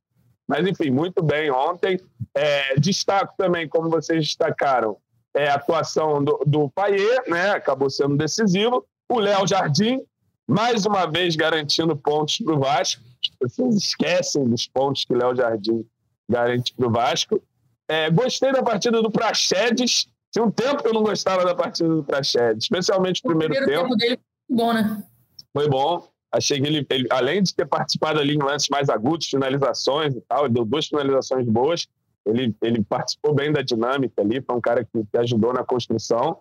[0.48, 2.00] Mas enfim, muito bem ontem.
[2.34, 4.96] É, destaco também, como vocês destacaram,
[5.34, 7.50] é, atuação do, do Paier, né?
[7.50, 8.84] Acabou sendo decisivo.
[9.08, 10.00] O Léo Jardim,
[10.46, 13.02] mais uma vez garantindo pontos para o Vasco.
[13.22, 15.84] As pessoas esquecem dos pontos que o Léo Jardim
[16.28, 17.42] garante para o Vasco.
[17.88, 20.06] É, gostei da partida do Praxedes.
[20.30, 23.56] Tinha um tempo que eu não gostava da partida do Praxedes, especialmente o primeiro, o
[23.56, 23.96] primeiro tempo.
[23.96, 25.04] tempo dele foi bom, né?
[25.52, 26.08] Foi bom.
[26.32, 30.20] Achei que ele, ele, além de ter participado ali em lances mais agudos, finalizações e
[30.22, 31.86] tal, deu duas finalizações boas.
[32.26, 36.38] Ele, ele participou bem da dinâmica ali, foi um cara que, que ajudou na construção.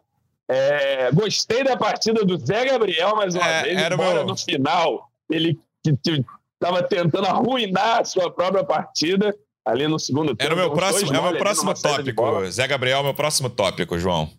[0.48, 4.26] É, gostei da partida do Zé Gabriel mais uma é, vez, era embora meu...
[4.26, 5.58] no final ele
[5.96, 10.44] estava tentando arruinar a sua própria partida ali no segundo tempo.
[10.44, 12.50] Era o meu próximo, é o meu próximo tópico.
[12.50, 14.30] Zé Gabriel é meu próximo tópico, João.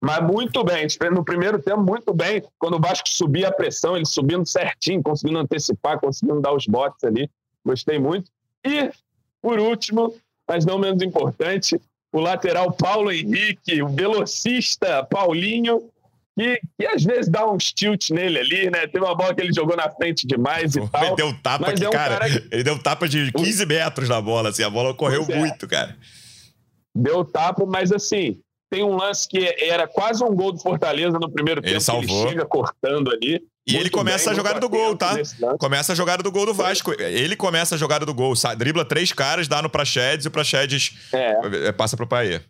[0.00, 2.42] Mas muito bem, no primeiro tempo, muito bem.
[2.58, 7.04] Quando o Vasco subia a pressão, ele subindo certinho, conseguindo antecipar, conseguindo dar os botes
[7.04, 7.30] ali.
[7.64, 8.28] Gostei muito.
[8.66, 8.90] E,
[9.40, 10.12] por último,
[10.52, 11.80] mas não menos importante,
[12.12, 15.88] o lateral Paulo Henrique, o velocista Paulinho,
[16.38, 18.86] que, que às vezes dá uns tilt nele ali, né?
[18.86, 21.04] Teve uma bola que ele jogou na frente demais e tal.
[21.06, 24.20] Ele deu tapa que, é um cara, cara, ele deu tapa de 15 metros na
[24.20, 25.34] bola, assim, a bola correu é.
[25.34, 25.96] muito, cara.
[26.94, 28.38] Deu tapa, mas assim,
[28.70, 32.20] tem um lance que era quase um gol do Fortaleza no primeiro ele tempo, salvou.
[32.20, 33.42] ele chega cortando ali.
[33.66, 35.14] E ele começa bem, a jogada do gol, tá?
[35.58, 36.92] Começa a jogada do gol do Vasco.
[37.00, 38.34] Ele começa a jogada do gol.
[38.56, 41.68] Dribla três caras, dá no Praxedes e o Praxedes é.
[41.68, 42.40] é passa pro Paê.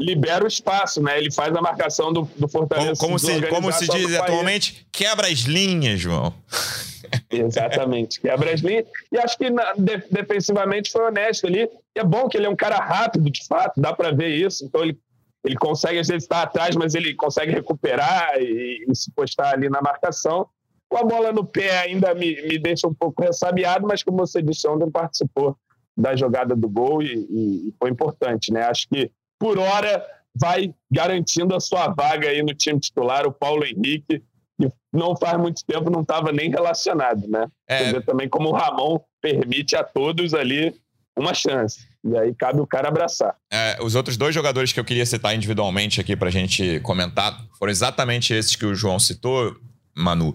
[0.00, 1.18] Libera o espaço, né?
[1.18, 3.00] Ele faz a marcação do, do Fortaleza.
[3.00, 6.32] Como, como se, como se diz atualmente, quebra as linhas, João.
[7.28, 8.86] Exatamente, quebra as linhas.
[9.10, 11.68] E acho que na, de, defensivamente foi honesto ali.
[11.96, 14.64] E é bom que ele é um cara rápido, de fato, dá para ver isso.
[14.64, 14.96] Então ele
[15.44, 19.68] ele consegue, às vezes, estar atrás, mas ele consegue recuperar e, e, se postar ali
[19.68, 20.46] na marcação.
[20.88, 24.42] Com a bola no pé ainda me, me deixa um pouco ressabiado, mas como você
[24.42, 25.56] disse, ontem participou
[25.96, 28.62] da jogada do gol e, e, e foi importante, né?
[28.62, 33.64] Acho que, por hora, vai garantindo a sua vaga aí no time titular, o Paulo
[33.64, 34.22] Henrique,
[34.60, 37.48] que não faz muito tempo não estava nem relacionado, né?
[37.68, 37.78] É.
[37.78, 40.74] Você vê também como o Ramon permite a todos ali
[41.16, 41.87] uma chance.
[42.04, 43.34] E aí cabe o cara abraçar.
[43.50, 47.70] É, os outros dois jogadores que eu queria citar individualmente aqui pra gente comentar foram
[47.70, 49.56] exatamente esses que o João citou,
[49.96, 50.32] Manu.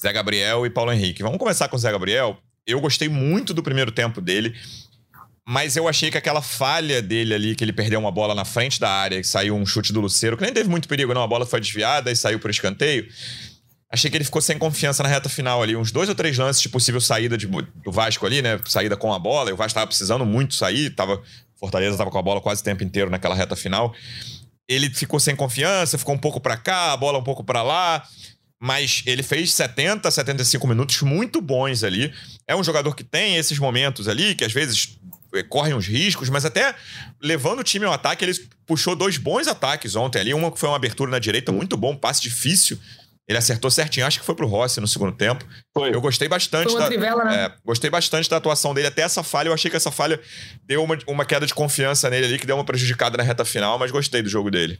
[0.00, 1.22] Zé Gabriel e Paulo Henrique.
[1.22, 2.36] Vamos começar com o Zé Gabriel.
[2.66, 4.54] Eu gostei muito do primeiro tempo dele,
[5.46, 8.80] mas eu achei que aquela falha dele ali, que ele perdeu uma bola na frente
[8.80, 11.22] da área, que saiu um chute do Luceiro, que nem teve muito perigo, não.
[11.22, 13.06] A bola foi desviada e saiu por escanteio.
[13.94, 15.76] Achei que ele ficou sem confiança na reta final ali.
[15.76, 18.58] Uns dois ou três lances de possível saída de, do Vasco ali, né?
[18.66, 19.50] Saída com a bola.
[19.50, 20.90] E o Vasco tava precisando muito sair.
[20.90, 21.22] Tava,
[21.54, 23.94] Fortaleza tava com a bola quase o tempo inteiro naquela reta final.
[24.68, 28.02] Ele ficou sem confiança, ficou um pouco para cá, a bola um pouco para lá.
[28.60, 32.12] Mas ele fez 70, 75 minutos muito bons ali.
[32.48, 34.98] É um jogador que tem esses momentos ali, que às vezes
[35.48, 36.74] correm uns riscos, mas até
[37.22, 38.34] levando o time ao ataque, ele
[38.66, 40.34] puxou dois bons ataques ontem ali.
[40.34, 42.76] Uma que foi uma abertura na direita, muito bom, passe difícil.
[43.26, 45.46] Ele acertou certinho, acho que foi pro Rossi no segundo tempo.
[45.72, 45.94] Foi.
[45.94, 46.86] Eu gostei bastante foi uma da.
[46.86, 47.44] Trivela, né?
[47.46, 48.86] é, gostei bastante da atuação dele.
[48.86, 50.20] Até essa falha, eu achei que essa falha
[50.64, 53.78] deu uma, uma queda de confiança nele ali, que deu uma prejudicada na reta final,
[53.78, 54.78] mas gostei do jogo dele.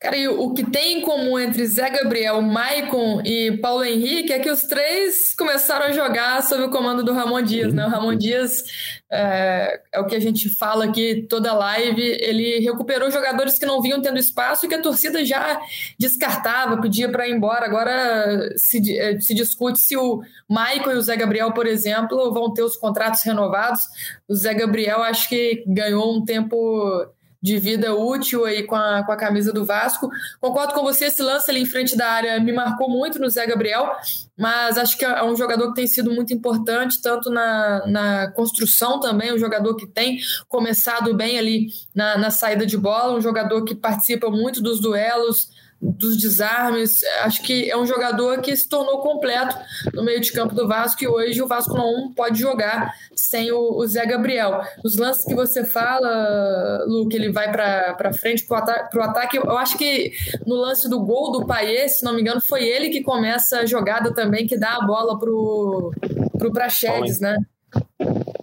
[0.00, 4.38] Cara, e o que tem em comum entre Zé Gabriel, Maicon e Paulo Henrique é
[4.38, 7.84] que os três começaram a jogar sob o comando do Ramon Dias, né?
[7.84, 8.64] O Ramon Dias
[9.12, 13.82] é, é, o que a gente fala aqui toda live, ele recuperou jogadores que não
[13.82, 15.60] vinham tendo espaço e que a torcida já
[15.98, 17.66] descartava, pedia para ir embora.
[17.66, 22.54] Agora se, é, se discute se o Maicon e o Zé Gabriel, por exemplo, vão
[22.54, 23.82] ter os contratos renovados.
[24.26, 27.06] O Zé Gabriel acho que ganhou um tempo
[27.42, 30.10] de vida útil aí com a, com a camisa do Vasco.
[30.40, 33.46] Concordo com você, esse lance ali em frente da área me marcou muito no Zé
[33.46, 33.92] Gabriel,
[34.36, 39.00] mas acho que é um jogador que tem sido muito importante, tanto na, na construção
[39.00, 43.64] também, um jogador que tem começado bem ali na, na saída de bola, um jogador
[43.64, 45.48] que participa muito dos duelos,
[45.80, 47.02] dos desarmes.
[47.22, 49.56] Acho que é um jogador que se tornou completo
[49.94, 53.76] no meio de campo do Vasco e hoje o Vasco não pode jogar sem o,
[53.76, 54.60] o Zé Gabriel.
[54.84, 59.38] Os lances que você fala, Lu, que ele vai para frente para o ata ataque,
[59.38, 60.12] eu acho que
[60.46, 63.66] no lance do gol do Paier, se não me engano, foi ele que começa a
[63.66, 65.92] jogada também, que dá a bola pro,
[66.38, 67.36] pro Praxedes, né?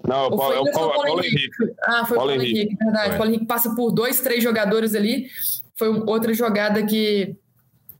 [0.07, 1.35] Não, é o Paulo, é o Paulo, Paulo Henrique.
[1.35, 1.75] Henrique.
[1.83, 3.13] Ah, foi o Paulo, Paulo Henrique, Henrique verdade.
[3.13, 5.27] O Paulo Henrique passa por dois, três jogadores ali
[5.77, 7.35] foi outra jogada que,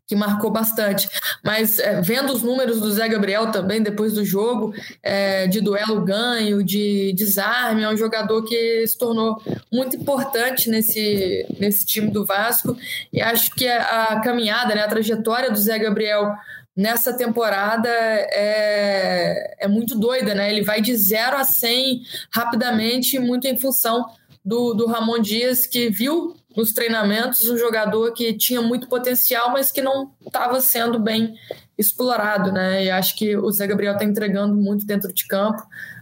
[0.07, 1.07] que marcou bastante.
[1.43, 6.01] Mas é, vendo os números do Zé Gabriel também depois do jogo, é, de duelo
[6.01, 12.25] ganho, de desarme, é um jogador que se tornou muito importante nesse, nesse time do
[12.25, 12.75] Vasco.
[13.13, 16.33] E acho que a, caminhada, né, a trajetória do Zé Gabriel
[16.75, 20.51] nessa temporada é, é muito doida, né?
[20.51, 24.05] Ele vai de 0 a 100 rapidamente, muito em função
[24.45, 29.71] do, do Ramon Dias, que viu nos treinamentos um jogador que tinha muito potencial, mas
[29.71, 31.35] que não estava sendo bem
[31.77, 32.85] explorado, né?
[32.85, 35.61] E acho que o Zé Gabriel está entregando muito dentro de campo.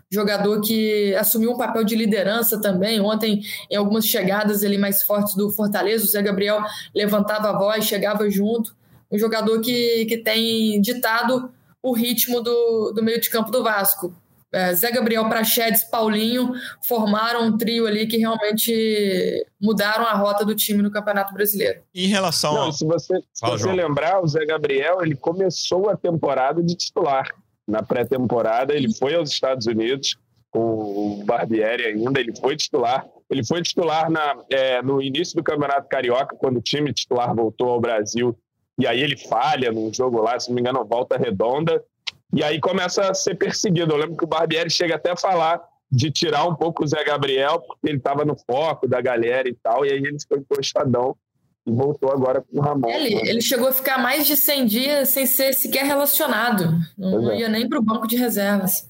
[0.09, 3.01] Jogador que assumiu um papel de liderança também.
[3.01, 6.63] Ontem, em algumas chegadas ali mais fortes do Fortaleza, o Zé Gabriel
[6.95, 8.73] levantava a voz, chegava junto.
[9.11, 11.51] Um jogador que, que tem ditado
[11.83, 14.15] o ritmo do, do meio de campo do Vasco
[14.55, 16.53] é, Zé Gabriel, Prachedes, Paulinho
[16.87, 21.81] formaram um trio ali que realmente mudaram a rota do time no Campeonato Brasileiro.
[21.93, 25.97] Em relação Não, se você, se Fala, você lembrar, o Zé Gabriel ele começou a
[25.97, 27.27] temporada de titular.
[27.67, 30.15] Na pré-temporada, ele foi aos Estados Unidos
[30.51, 33.05] com o Barbieri ainda, ele foi titular.
[33.29, 37.71] Ele foi titular na, é, no início do Campeonato Carioca, quando o time titular voltou
[37.71, 38.37] ao Brasil.
[38.79, 41.83] E aí ele falha num jogo lá, se não me engano, volta redonda
[42.33, 43.93] e aí começa a ser perseguido.
[43.93, 45.61] Eu lembro que o Barbieri chega até a falar
[45.91, 49.55] de tirar um pouco o Zé Gabriel, porque ele estava no foco da galera e
[49.55, 51.15] tal, e aí ele ficou encostadão
[51.65, 52.89] e voltou agora com o Ramon.
[52.89, 53.21] Ele, né?
[53.25, 57.39] ele chegou a ficar mais de 100 dias sem ser sequer relacionado, não é.
[57.39, 58.87] ia nem para o banco de reservas.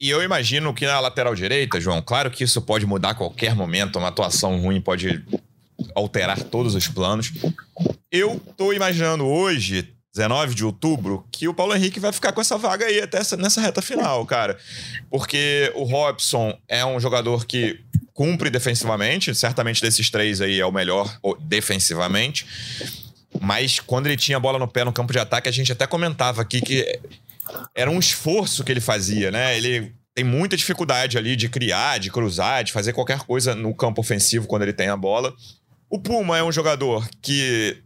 [0.00, 3.54] E eu imagino que na lateral direita, João, claro que isso pode mudar a qualquer
[3.54, 5.24] momento, uma atuação ruim pode
[5.94, 7.32] alterar todos os planos.
[8.10, 12.58] Eu tô imaginando hoje 19 de outubro, que o Paulo Henrique vai ficar com essa
[12.58, 14.58] vaga aí até essa, nessa reta final, cara.
[15.10, 17.80] Porque o Robson é um jogador que
[18.12, 22.44] cumpre defensivamente, certamente desses três aí é o melhor defensivamente.
[23.40, 25.86] Mas quando ele tinha a bola no pé no campo de ataque, a gente até
[25.86, 27.00] comentava aqui que
[27.74, 29.56] era um esforço que ele fazia, né?
[29.56, 34.00] Ele tem muita dificuldade ali de criar, de cruzar, de fazer qualquer coisa no campo
[34.00, 35.32] ofensivo quando ele tem a bola.
[35.88, 37.80] O Puma é um jogador que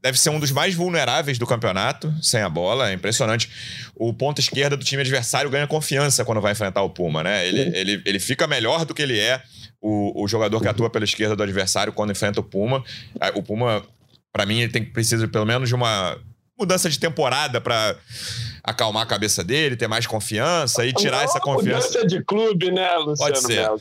[0.00, 2.90] deve ser um dos mais vulneráveis do campeonato, sem a bola.
[2.90, 3.50] É impressionante.
[3.94, 7.46] O ponto esquerda do time adversário ganha confiança quando vai enfrentar o Puma, né?
[7.46, 9.42] Ele, ele, ele fica melhor do que ele é,
[9.80, 12.82] o, o jogador que atua pela esquerda do adversário quando enfrenta o Puma.
[13.34, 13.84] O Puma,
[14.32, 16.18] para mim, ele tem precisa pelo menos de uma
[16.58, 17.96] mudança de temporada para
[18.62, 21.88] acalmar a cabeça dele, ter mais confiança e tirar essa confiança.
[21.88, 23.16] Mudança de clube, né, Luciano?
[23.16, 23.62] Pode ser.
[23.62, 23.78] Mel,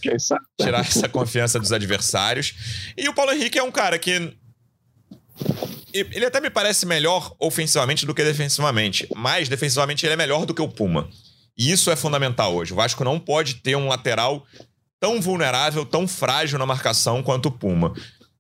[0.60, 2.56] tirar essa confiança dos adversários.
[2.98, 4.34] E o Paulo Henrique é um cara que
[5.94, 10.54] ele até me parece melhor ofensivamente do que defensivamente, mas defensivamente ele é melhor do
[10.54, 11.10] que o Puma.
[11.58, 12.74] E isso é fundamental hoje.
[12.74, 14.46] O Vasco não pode ter um lateral
[15.00, 17.94] tão vulnerável, tão frágil na marcação quanto o Puma.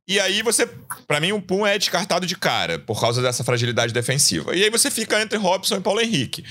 [0.07, 0.67] E aí você,
[1.07, 4.55] para mim, o Puma é descartado de cara por causa dessa fragilidade defensiva.
[4.55, 6.43] E aí você fica entre Robson e Paulo Henrique.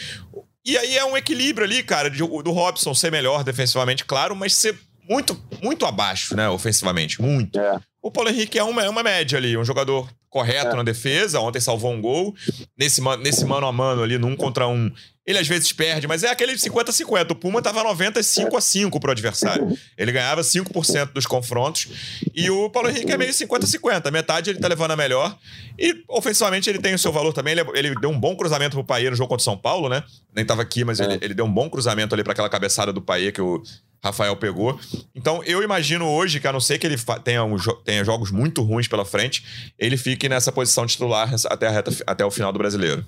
[0.64, 4.78] E aí é um equilíbrio ali, cara, do Robson ser melhor defensivamente, claro, mas ser
[5.08, 7.58] muito, muito abaixo, né, ofensivamente, muito.
[7.58, 7.80] É.
[8.02, 10.76] O Paulo Henrique é uma, é uma média ali, um jogador correto é.
[10.76, 11.40] na defesa.
[11.40, 12.34] Ontem salvou um gol.
[12.78, 14.90] Nesse, nesse mano a mano ali, num contra um,
[15.26, 17.32] ele às vezes perde, mas é aquele 50-50.
[17.32, 19.76] O Puma tava 95 a 5 pro adversário.
[19.98, 21.88] Ele ganhava 5% dos confrontos.
[22.34, 24.10] E o Paulo Henrique é meio 50-50.
[24.10, 25.36] Metade ele tá levando a melhor.
[25.78, 27.52] E ofensivamente ele tem o seu valor também.
[27.52, 30.02] Ele, ele deu um bom cruzamento pro Paê no jogo contra o São Paulo, né?
[30.34, 31.04] Nem tava aqui, mas é.
[31.04, 33.62] ele, ele deu um bom cruzamento ali para aquela cabeçada do Paê que o
[34.02, 34.78] Rafael pegou.
[35.14, 38.62] Então eu imagino hoje que, a não ser que ele tenha, um, tenha jogos muito
[38.62, 42.58] ruins pela frente, ele fique nessa posição titular até, a reta, até o final do
[42.58, 43.04] brasileiro.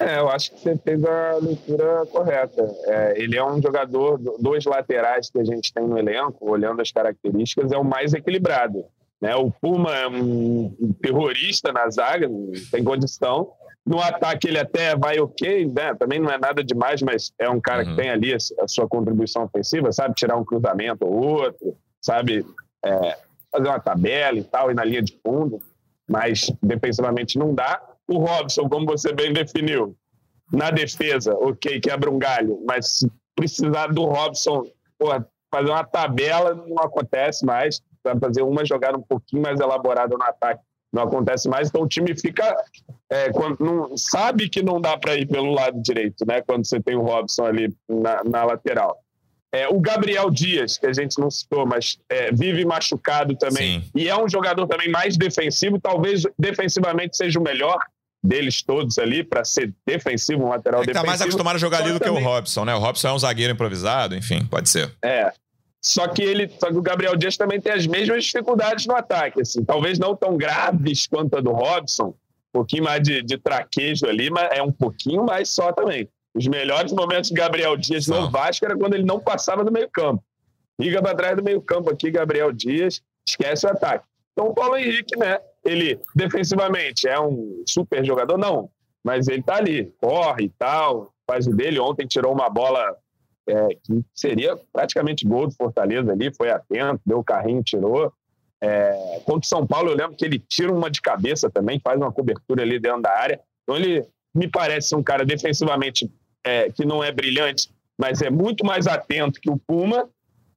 [0.00, 2.62] É, eu acho que você fez a leitura correta.
[2.86, 6.90] É, ele é um jogador, dois laterais que a gente tem no elenco, olhando as
[6.90, 8.84] características, é o mais equilibrado.
[9.20, 9.36] Né?
[9.36, 13.52] O Puma é um terrorista na zaga, não tem condição.
[13.84, 15.94] No ataque ele até vai ok, né?
[15.94, 17.90] também não é nada demais, mas é um cara uhum.
[17.90, 22.46] que tem ali a, sua contribuição ofensiva, sabe tirar um cruzamento ou outro, sabe
[22.84, 23.18] é,
[23.50, 25.58] fazer uma tabela e tal, e na linha de fundo,
[26.08, 29.96] mas defensivamente não dá o Robson, como você bem definiu,
[30.52, 34.64] na defesa, ok, quebra um galho, mas se precisar do Robson
[35.02, 37.82] porra, fazer uma tabela, não acontece mais.
[38.04, 41.68] Vai fazer uma jogada um pouquinho mais elaborada no ataque, não acontece mais.
[41.68, 42.54] Então o time fica.
[43.10, 46.42] É, quando não, sabe que não dá para ir pelo lado direito, né?
[46.42, 48.98] Quando você tem o Robson ali na, na lateral.
[49.54, 53.80] É, o Gabriel Dias, que a gente não citou, mas é, vive machucado também.
[53.80, 53.90] Sim.
[53.94, 57.78] E é um jogador também mais defensivo, talvez defensivamente seja o melhor
[58.24, 61.04] deles todos ali para ser defensivo, um lateral é que defensivo.
[61.04, 62.22] Tá mais acostumado a jogar ali do também...
[62.22, 62.74] que o Robson, né?
[62.74, 64.90] O Robson é um zagueiro improvisado, enfim, pode ser.
[65.02, 65.32] É.
[65.84, 69.40] Só que ele, só que o Gabriel Dias também tem as mesmas dificuldades no ataque,
[69.40, 74.06] assim, talvez não tão graves quanto a do Robson, um pouquinho mais de, de traquejo
[74.06, 76.08] ali, mas é um pouquinho mais só também.
[76.34, 80.22] Os melhores momentos de Gabriel Dias no Vasco era quando ele não passava do meio-campo.
[80.80, 84.06] Liga para trás do meio-campo aqui, Gabriel Dias, esquece o ataque.
[84.32, 85.38] Então o Paulo Henrique, né?
[85.64, 88.38] Ele defensivamente é um super jogador?
[88.38, 88.70] Não,
[89.04, 91.78] mas ele tá ali, corre e tal, faz o dele.
[91.78, 92.96] Ontem tirou uma bola
[93.48, 98.12] é, que seria praticamente gol do Fortaleza ali, foi atento, deu o carrinho, tirou.
[98.60, 101.98] É, contra o São Paulo, eu lembro que ele tira uma de cabeça também, faz
[101.98, 103.40] uma cobertura ali dentro da área.
[103.62, 106.10] Então ele me parece um cara defensivamente
[106.44, 110.08] é, que não é brilhante, mas é muito mais atento que o Puma.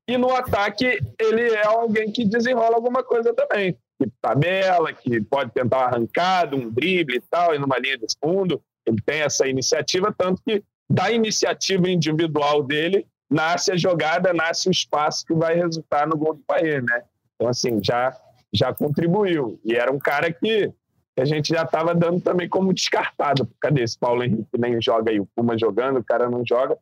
[0.07, 3.75] E no ataque, ele é alguém que desenrola alguma coisa também.
[3.99, 8.05] Que tabela, que pode tentar uma arrancada, um drible e tal, e numa linha de
[8.23, 8.61] fundo.
[8.85, 14.71] Ele tem essa iniciativa, tanto que da iniciativa individual dele nasce a jogada, nasce o
[14.71, 17.03] espaço que vai resultar no gol do Paê, né?
[17.35, 18.15] Então, assim, já,
[18.53, 19.59] já contribuiu.
[19.65, 20.71] E era um cara que
[21.15, 23.49] que a gente já estava dando também como descartado.
[23.61, 25.19] Cadê esse Paulo Henrique nem joga aí?
[25.19, 26.77] O Puma jogando, o cara não joga.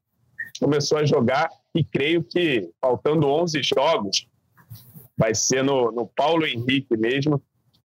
[0.60, 4.28] Começou a jogar e creio que, faltando 11 jogos,
[5.16, 7.40] vai ser no, no Paulo Henrique mesmo.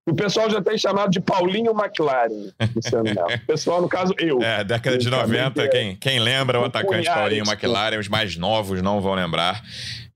[0.07, 4.41] O pessoal já tem chamado de Paulinho McLaren, O pessoal, no caso, eu.
[4.41, 8.81] É, década de 90, é, quem, quem lembra o atacante Paulinho McLaren, os mais novos
[8.81, 9.61] não vão lembrar.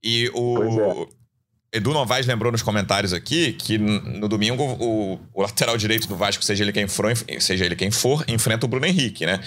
[0.02, 1.06] E o,
[1.74, 6.44] Edu Novaes lembrou nos comentários aqui que no domingo o, o, lateral direito do Vasco,
[6.44, 7.06] seja ele quem for,
[7.40, 9.40] seja ele quem for, enfrenta o Bruno Henrique, né?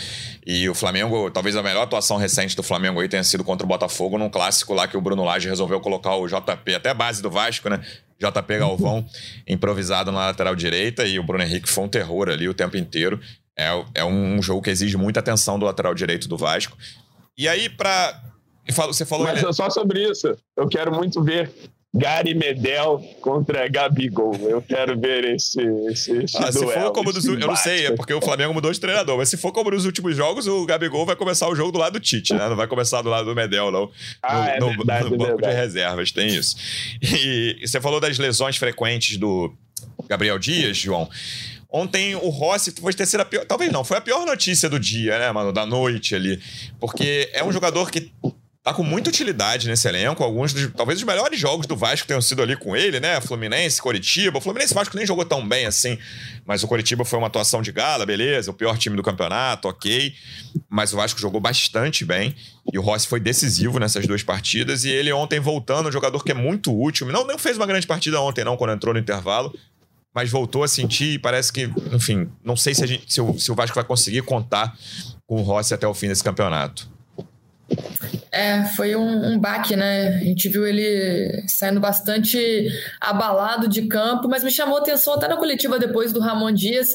[0.43, 3.67] E o Flamengo, talvez a melhor atuação recente do Flamengo aí tenha sido contra o
[3.67, 7.21] Botafogo num clássico lá que o Bruno Lage resolveu colocar o JP, até a base
[7.21, 7.79] do Vasco, né?
[8.19, 9.05] JP Galvão
[9.47, 13.19] improvisado na lateral direita e o Bruno Henrique foi um terror ali o tempo inteiro.
[13.57, 16.77] É, é um jogo que exige muita atenção do lateral direito do Vasco.
[17.37, 18.21] E aí, para
[18.87, 19.25] você falou.
[19.25, 19.53] Mas ele...
[19.53, 21.51] só sobre isso, eu quero muito ver
[21.95, 24.35] Gary Medel contra Gabigol.
[24.35, 27.85] Eu quero ver esse, esse, esse ah, duelo, Se for como dos, eu não sei,
[27.85, 30.65] é porque o Flamengo mudou de treinador, mas se for como nos últimos jogos, o
[30.65, 32.49] Gabigol vai começar o jogo do lado do Tite, né?
[32.49, 33.89] Não vai começar do lado do Medel, não.
[34.21, 36.57] Ah, no, é no, verdade, no banco de reservas, tem isso.
[37.01, 39.53] E, e você falou das lesões frequentes do
[40.09, 41.09] Gabriel Dias, João.
[41.71, 43.45] Ontem o Rossi foi ter a pior.
[43.45, 45.51] Talvez não, foi a pior notícia do dia, né, mano?
[45.51, 46.41] Da noite ali.
[46.79, 48.11] Porque é um jogador que
[48.65, 50.23] tá com muita utilidade nesse elenco.
[50.23, 53.21] Alguns, dos, talvez os melhores jogos do Vasco tenham sido ali com ele, né?
[53.21, 54.39] Fluminense, Coritiba.
[54.39, 55.99] O Fluminense e Vasco nem jogou tão bem assim,
[56.43, 58.49] mas o Coritiba foi uma atuação de gala, beleza.
[58.49, 60.15] O pior time do campeonato, ok.
[60.67, 62.35] Mas o Vasco jogou bastante bem
[62.73, 64.83] e o Rossi foi decisivo nessas duas partidas.
[64.83, 67.05] E ele ontem voltando, um jogador que é muito útil.
[67.11, 69.53] Não, não fez uma grande partida ontem, não, quando entrou no intervalo.
[70.11, 73.51] Mas voltou a sentir e parece que, enfim, não sei se, gente, se, o, se
[73.51, 74.75] o Vasco vai conseguir contar
[75.27, 76.94] com o Rossi até o fim desse campeonato.
[78.31, 80.09] É, foi um, um baque, né?
[80.17, 82.67] A gente viu ele saindo bastante
[82.99, 86.89] abalado de campo, mas me chamou atenção até na coletiva depois do Ramon Dias.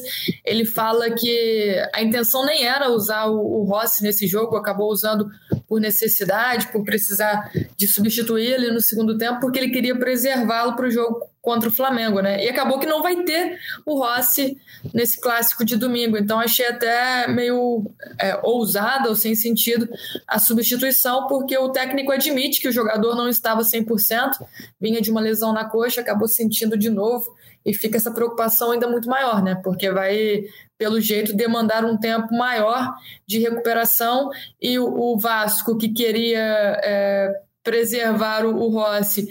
[0.45, 5.31] Ele fala que a intenção nem era usar o, o Rossi nesse jogo, acabou usando
[5.67, 10.87] por necessidade, por precisar de substituir ele no segundo tempo, porque ele queria preservá-lo para
[10.87, 12.45] o jogo contra o Flamengo, né?
[12.45, 14.59] E acabou que não vai ter o Rossi
[14.93, 16.19] nesse clássico de domingo.
[16.19, 19.89] Então achei até meio é, ousada ou sem sentido
[20.27, 24.33] a substituição, porque o técnico admite que o jogador não estava 100%,
[24.81, 27.35] vinha de uma lesão na coxa, acabou sentindo de novo
[27.65, 29.55] e fica essa preocupação ainda muito maior, né?
[29.63, 30.45] Porque vai,
[30.77, 32.95] pelo jeito, demandar um tempo maior
[33.27, 34.31] de recuperação
[34.61, 37.33] e o, Vasco, que queria é,
[37.63, 39.29] preservar o, o Rossi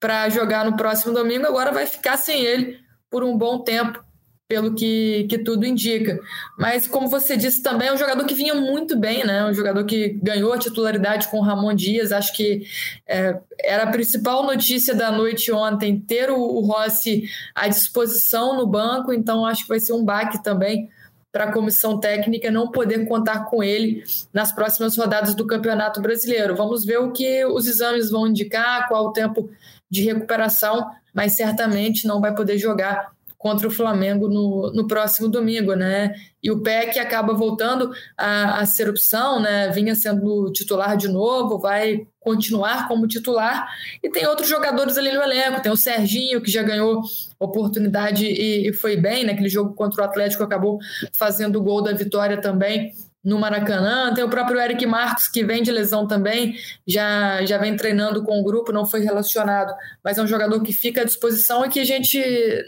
[0.00, 2.78] para jogar no próximo domingo, agora vai ficar sem ele
[3.10, 4.02] por um bom tempo
[4.50, 6.18] pelo que, que tudo indica.
[6.58, 9.44] Mas, como você disse também, é um jogador que vinha muito bem, né?
[9.44, 12.10] Um jogador que ganhou a titularidade com o Ramon Dias.
[12.10, 12.62] Acho que
[13.06, 18.66] é, era a principal notícia da noite ontem ter o, o Rossi à disposição no
[18.66, 20.88] banco, então acho que vai ser um baque também
[21.30, 26.56] para a comissão técnica não poder contar com ele nas próximas rodadas do Campeonato Brasileiro.
[26.56, 29.48] Vamos ver o que os exames vão indicar, qual o tempo
[29.90, 33.10] de recuperação, mas certamente não vai poder jogar
[33.40, 36.14] contra o Flamengo no, no próximo domingo, né?
[36.42, 39.70] E o PEC acaba voltando a, a ser opção, né?
[39.70, 43.66] Vinha sendo titular de novo, vai continuar como titular.
[44.02, 45.62] E tem outros jogadores ali no elenco.
[45.62, 47.00] Tem o Serginho, que já ganhou
[47.38, 50.78] oportunidade e, e foi bem naquele jogo contra o Atlético, acabou
[51.18, 54.12] fazendo o gol da vitória também no Maracanã.
[54.14, 56.54] Tem o próprio Eric Marcos, que vem de lesão também,
[56.86, 60.72] já, já vem treinando com o grupo, não foi relacionado, mas é um jogador que
[60.72, 62.18] fica à disposição e que a gente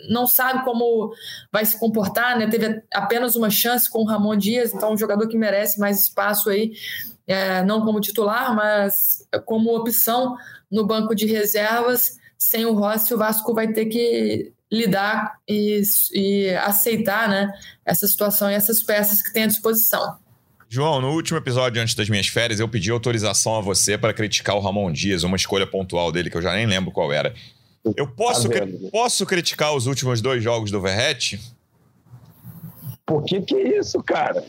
[0.09, 1.13] não sabe como
[1.51, 2.47] vai se comportar, né?
[2.47, 6.51] Teve apenas uma chance com o Ramon Dias, então um jogador que merece mais espaço
[6.51, 6.73] aí,
[7.27, 10.37] é, não como titular, mas como opção
[10.71, 12.21] no banco de reservas.
[12.37, 15.83] Sem o Rossi, o Vasco vai ter que lidar e,
[16.13, 17.53] e aceitar né,
[17.85, 20.22] essa situação e essas peças que tem à disposição.
[20.75, 24.57] João, no último episódio antes das minhas férias, eu pedi autorização a você para criticar
[24.57, 27.35] o Ramon Dias, uma escolha pontual dele que eu já nem lembro qual era.
[27.95, 28.61] Eu posso, tá
[28.91, 31.39] posso criticar os últimos dois jogos do Verrete?
[33.05, 34.45] Por que que é isso, cara?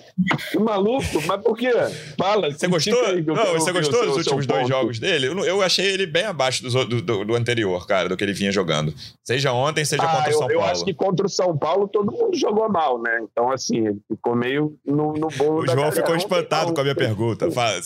[0.52, 1.72] Que maluco, mas por quê?
[2.18, 2.52] Fala.
[2.52, 3.16] Você gostou?
[3.26, 5.28] Não, você gostou dos últimos dois jogos dele?
[5.28, 8.52] Eu, eu, achei ele bem abaixo do, do, do, anterior, cara, do que ele vinha
[8.52, 8.94] jogando.
[9.24, 10.54] Seja ontem, seja ah, contra o São eu, Paulo.
[10.54, 13.22] Eu acho que contra o São Paulo todo mundo jogou mal, né?
[13.24, 16.96] Então, assim, ele ficou meio no, no bolo O João ficou espantado com a minha
[16.96, 17.50] pergunta.
[17.52, 17.80] Fala,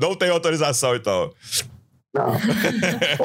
[0.00, 1.32] não tem autorização, então.
[2.14, 2.32] Não.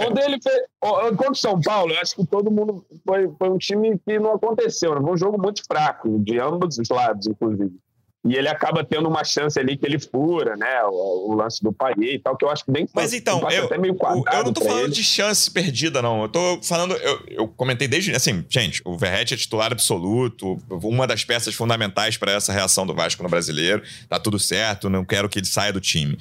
[0.07, 0.61] Onde ele fez.
[0.79, 2.85] Contra o São Paulo, eu acho que todo mundo.
[3.05, 4.95] Foi, foi um time que não aconteceu.
[4.95, 5.01] Né?
[5.01, 7.73] Foi um jogo muito fraco, de ambos os lados, inclusive.
[8.25, 10.83] E ele acaba tendo uma chance ali que ele fura, né?
[10.85, 13.65] O, o lance do Paier e tal, que eu acho que nem Mas então, eu,
[13.65, 14.93] até meio eu não tô falando ele.
[14.93, 16.23] de chance perdida, não.
[16.23, 16.93] Eu tô falando.
[16.95, 18.13] Eu, eu comentei desde.
[18.13, 22.93] Assim, gente, o Verrete é titular absoluto, uma das peças fundamentais para essa reação do
[22.93, 23.81] Vasco no brasileiro.
[24.09, 26.17] Tá tudo certo, não quero que ele saia do time.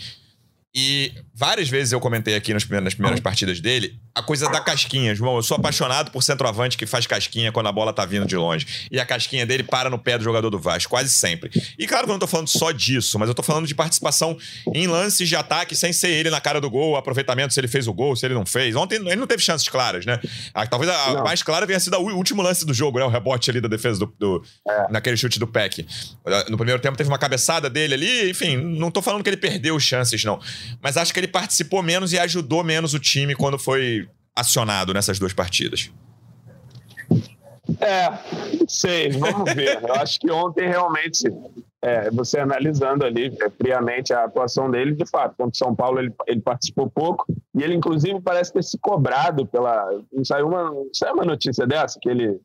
[0.79, 4.61] E várias vezes eu comentei aqui nas primeiras, nas primeiras partidas dele a coisa da
[4.63, 5.37] casquinha, João.
[5.37, 8.89] Eu sou apaixonado por centroavante que faz casquinha quando a bola tá vindo de longe.
[8.91, 11.51] E a casquinha dele para no pé do jogador do Vasco, quase sempre.
[11.79, 14.39] E claro que eu não tô falando só disso, mas eu tô falando de participação
[14.73, 17.87] em lances de ataque sem ser ele na cara do gol, aproveitamento se ele fez
[17.87, 18.75] o gol, se ele não fez.
[18.75, 20.19] Ontem ele não teve chances claras, né?
[20.55, 21.23] Ah, talvez a não.
[21.23, 23.05] mais clara tenha sido o último lance do jogo, né?
[23.05, 24.15] O rebote ali da defesa do.
[24.19, 24.93] do é.
[24.93, 25.87] naquele chute do Peck.
[26.49, 29.79] No primeiro tempo teve uma cabeçada dele ali, enfim, não tô falando que ele perdeu
[29.79, 30.41] chances, não.
[30.81, 34.06] Mas acho que ele participou menos e ajudou menos o time quando foi
[34.37, 35.91] acionado nessas duas partidas?
[37.81, 38.11] É,
[38.59, 39.83] não sei, vamos ver.
[39.83, 41.25] Eu acho que ontem realmente,
[41.83, 45.99] é, você analisando ali é, friamente a atuação dele, de fato, contra o São Paulo
[45.99, 49.89] ele, ele participou pouco e ele, inclusive, parece ter se cobrado pela.
[50.13, 52.41] Não saiu uma, saiu uma notícia dessa, que ele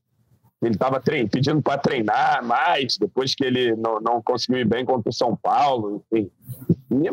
[0.62, 5.10] ele estava pedindo para treinar mais, depois que ele não, não conseguiu ir bem contra
[5.10, 6.30] o São Paulo, enfim.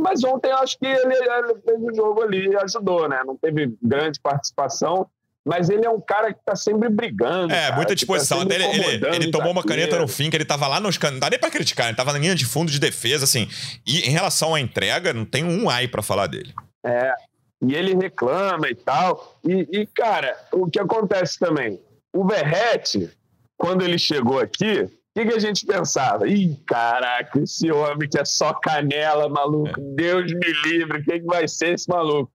[0.01, 3.23] Mas ontem eu acho que ele, ele fez o jogo ali e ajudou, né?
[3.25, 5.09] Não teve grande participação,
[5.47, 7.53] mas ele é um cara que tá sempre brigando.
[7.53, 8.45] É, cara, muita tá disposição.
[8.45, 10.99] Tá ele, ele, ele tomou uma caneta no fim, que ele tava lá nos.
[10.99, 13.49] Não dá nem pra criticar, ele tava na linha de fundo de defesa, assim.
[13.87, 16.53] E em relação à entrega, não tem um ai para falar dele.
[16.85, 17.15] É,
[17.63, 19.39] e ele reclama e tal.
[19.47, 21.81] E, e, cara, o que acontece também?
[22.13, 23.11] O Verrete,
[23.57, 26.29] quando ele chegou aqui, que, que, a gente pensava?
[26.29, 29.95] Ih, caraca, esse homem que é só canela, maluco, é.
[29.97, 32.31] Deus me livre, o que, que vai ser esse maluco?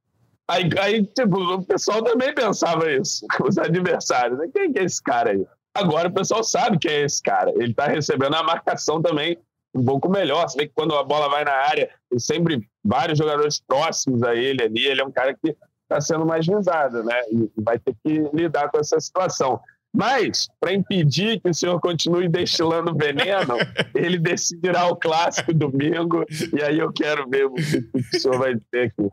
[0.48, 4.38] Aí, aí, tipo, o pessoal também pensava isso, os adversários.
[4.38, 4.50] Né?
[4.54, 5.46] Quem que é esse cara aí?
[5.74, 7.52] Agora o pessoal sabe quem é esse cara.
[7.56, 9.40] Ele tá recebendo a marcação também
[9.74, 10.48] um pouco melhor.
[10.48, 14.36] Você vê que quando a bola vai na área, tem sempre vários jogadores próximos a
[14.36, 14.86] ele ali.
[14.86, 17.20] Ele é um cara que está sendo mais visado, né?
[17.32, 19.60] E vai ter que lidar com essa situação.
[19.96, 23.58] Mas, para impedir que o senhor continue destilando veneno,
[23.94, 26.26] ele decidirá o clássico domingo.
[26.52, 27.86] E aí eu quero ver o que,
[28.18, 29.10] o senhor vai ter aqui.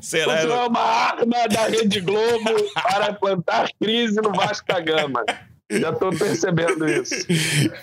[0.00, 0.40] Será?
[0.40, 5.24] É uma arma da Rede Globo para plantar crise no Vasco da Gama.
[5.70, 7.26] Já tô percebendo isso.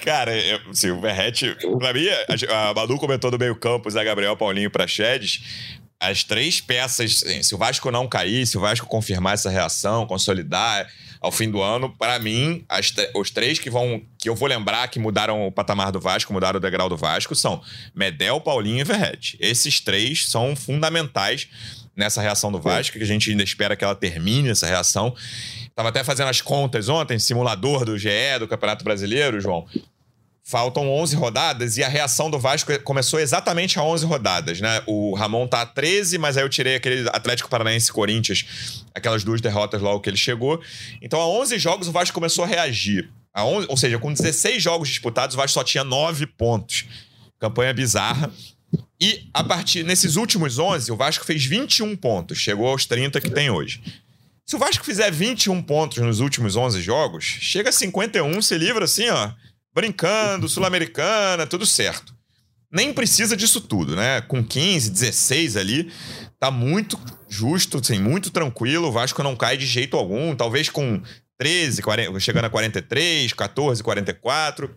[0.03, 2.07] Cara, eu, assim, o Verrete, pra mim,
[2.49, 5.79] a, a Manu comentou do meio campo, Zé Gabriel, Paulinho pra Chedes.
[5.99, 10.05] As três peças, assim, se o Vasco não cair, se o Vasco confirmar essa reação,
[10.05, 10.87] consolidar
[11.21, 14.87] ao fim do ano, para mim, as, os três que vão que eu vou lembrar
[14.89, 17.61] que mudaram o patamar do Vasco, mudaram o degrau do Vasco, são
[17.95, 19.37] Medel, Paulinho e Verrete.
[19.39, 21.47] Esses três são fundamentais
[21.95, 25.15] nessa reação do Vasco, que a gente ainda espera que ela termine essa reação.
[25.73, 29.65] Tava até fazendo as contas ontem, simulador do GE, do Campeonato Brasileiro, João.
[30.47, 34.79] Faltam 11 rodadas e a reação do Vasco começou exatamente a 11 rodadas, né?
[34.85, 39.41] O Ramon tá a 13, mas aí eu tirei aquele Atlético Paranaense Corinthians, aquelas duas
[39.41, 40.61] derrotas logo que ele chegou.
[41.01, 43.09] Então, a 11 jogos o Vasco começou a reagir.
[43.33, 46.85] A 11, ou seja, com 16 jogos disputados, o Vasco só tinha 9 pontos.
[47.39, 48.31] Campanha bizarra.
[49.01, 53.31] E a partir nesses últimos 11, o Vasco fez 21 pontos, chegou aos 30 que
[53.31, 53.81] tem hoje.
[54.45, 58.85] Se o Vasco fizer 21 pontos nos últimos 11 jogos, chega a 51, se livra
[58.85, 59.31] assim, ó,
[59.75, 62.15] brincando, sul-americana, tudo certo.
[62.71, 64.21] Nem precisa disso tudo, né?
[64.21, 65.91] Com 15, 16 ali,
[66.39, 66.97] tá muito
[67.27, 68.87] justo, assim, muito tranquilo.
[68.87, 70.35] O Vasco não cai de jeito algum.
[70.35, 71.01] Talvez com
[71.37, 74.75] 13, 40, chegando a 43, 14, 44.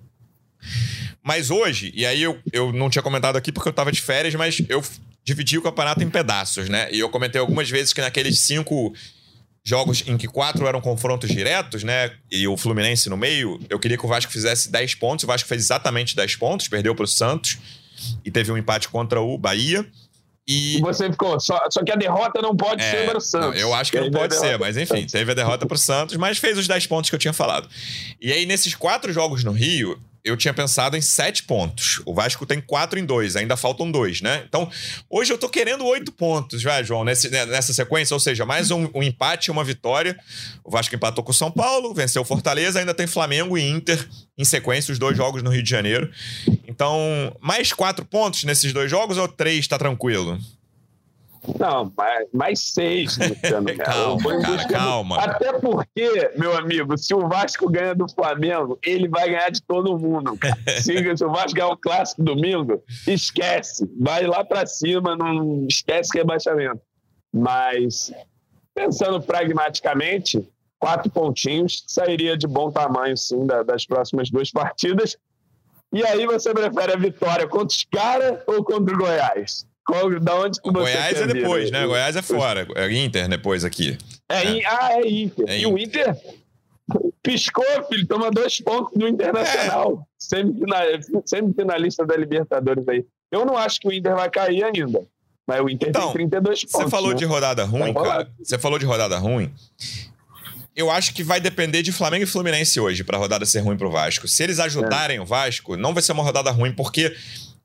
[1.22, 4.34] Mas hoje, e aí eu, eu não tinha comentado aqui porque eu tava de férias,
[4.34, 4.82] mas eu
[5.24, 6.88] dividi o campeonato em pedaços, né?
[6.90, 8.94] E eu comentei algumas vezes que naqueles cinco
[9.68, 12.10] jogos em que quatro eram confrontos diretos, né?
[12.30, 15.24] E o Fluminense no meio, eu queria que o Vasco fizesse 10 pontos.
[15.24, 17.58] O Vasco fez exatamente 10 pontos, perdeu para o Santos
[18.24, 19.86] e teve um empate contra o Bahia.
[20.46, 20.80] E...
[20.80, 23.48] você ficou, só, só que a derrota não pode é, ser para o Santos.
[23.50, 26.16] Não, eu acho que não pode ser, mas enfim, teve a derrota para o Santos,
[26.16, 27.68] mas fez os 10 pontos que eu tinha falado.
[28.18, 32.00] E aí, nesses quatro jogos no Rio, eu tinha pensado em sete pontos.
[32.04, 34.44] O Vasco tem quatro em dois, ainda faltam dois, né?
[34.48, 34.70] Então,
[35.08, 38.70] hoje eu tô querendo oito pontos, vai, João, nesse, né, nessa sequência, ou seja, mais
[38.70, 40.18] um, um empate e uma vitória.
[40.64, 44.08] O Vasco empatou com o São Paulo, venceu o Fortaleza, ainda tem Flamengo e Inter
[44.36, 46.10] em sequência, os dois jogos no Rio de Janeiro.
[46.66, 50.38] Então, mais quatro pontos nesses dois jogos ou três, tá tranquilo?
[51.58, 53.66] Não, mais, mais seis, Luciano.
[53.78, 55.16] calma, cara, calma.
[55.18, 59.98] Até porque, meu amigo, se o Vasco ganha do Flamengo, ele vai ganhar de todo
[59.98, 60.38] mundo.
[60.80, 63.88] se, se o Vasco ganhar o clássico domingo, esquece.
[64.00, 66.80] Vai lá para cima, não esquece rebaixamento.
[67.32, 68.12] Mas,
[68.74, 70.46] pensando pragmaticamente,
[70.78, 75.16] quatro pontinhos sairia de bom tamanho, sim, das próximas duas partidas.
[75.92, 79.66] E aí você prefere a vitória contra os caras ou contra o Goiás?
[79.88, 81.86] Qual, da onde que você Goiás é depois, né?
[81.86, 82.68] Goiás é fora.
[82.74, 83.96] É Inter depois aqui.
[84.28, 84.66] É, é.
[84.66, 85.48] Ah, é Inter.
[85.48, 85.72] É e Inter.
[85.72, 86.16] o Inter
[87.22, 90.02] piscou, filho, toma dois pontos no Internacional.
[90.02, 90.04] É.
[90.18, 93.02] Semifinalista, semifinalista da Libertadores aí.
[93.32, 95.00] Eu não acho que o Inter vai cair ainda.
[95.46, 96.80] Mas o Inter então, tem 32 pontos.
[96.80, 97.16] Você falou né?
[97.16, 98.30] de rodada ruim, cara.
[98.42, 99.50] Você falou de rodada ruim.
[100.76, 103.78] Eu acho que vai depender de Flamengo e Fluminense hoje para a rodada ser ruim
[103.78, 104.28] pro Vasco.
[104.28, 105.20] Se eles ajudarem é.
[105.20, 107.16] o Vasco, não vai ser uma rodada ruim, porque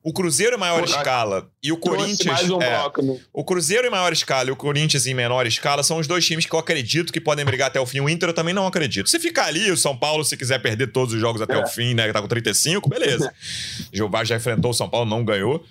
[0.04, 2.42] o Cruzeiro em maior escala e o Corinthians.
[2.50, 3.18] Um é, bloco, né?
[3.32, 6.44] O Cruzeiro em maior escala e o Corinthians em menor escala são os dois times
[6.44, 8.00] que eu acredito que podem brigar até o fim.
[8.00, 9.08] O Inter eu também não acredito.
[9.08, 11.64] Se ficar ali, o São Paulo, se quiser perder todos os jogos até é.
[11.64, 12.12] o fim, né?
[12.12, 13.32] Tá com 35, beleza.
[13.90, 15.64] Gilvar já enfrentou o São Paulo, não ganhou.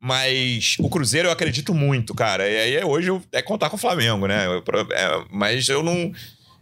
[0.00, 2.48] Mas o Cruzeiro eu acredito muito, cara.
[2.48, 4.46] E aí hoje é contar com o Flamengo, né?
[4.94, 6.10] É, mas eu não.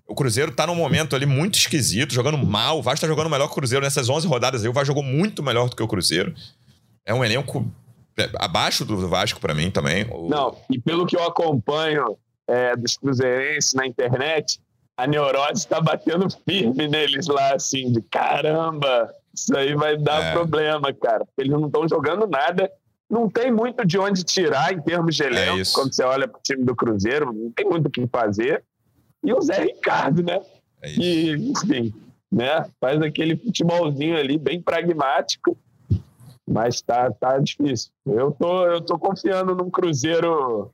[0.06, 2.78] O Cruzeiro tá num momento ali muito esquisito, jogando mal.
[2.78, 4.68] O Vasco tá jogando melhor que o Cruzeiro nessas 11 rodadas aí.
[4.68, 6.34] O Vasco jogou muito melhor do que o Cruzeiro.
[7.04, 7.66] É um elenco
[8.16, 10.06] é, abaixo do Vasco para mim também.
[10.28, 14.60] Não, e pelo que eu acompanho é, dos cruzeirenses na internet,
[14.96, 20.32] a neurose está batendo firme neles lá, assim, de caramba, isso aí vai dar é.
[20.32, 21.26] problema, cara.
[21.36, 22.70] Eles não estão jogando nada,
[23.10, 25.58] não tem muito de onde tirar em termos de elenco.
[25.58, 28.62] É quando você olha para o time do Cruzeiro, não tem muito o que fazer.
[29.22, 30.40] E o Zé Ricardo, né?
[30.80, 31.92] É e, enfim,
[32.30, 32.64] né?
[32.80, 35.58] Faz aquele futebolzinho ali bem pragmático
[36.46, 37.90] mas tá, tá difícil.
[38.06, 40.72] Eu tô, eu tô confiando num Cruzeiro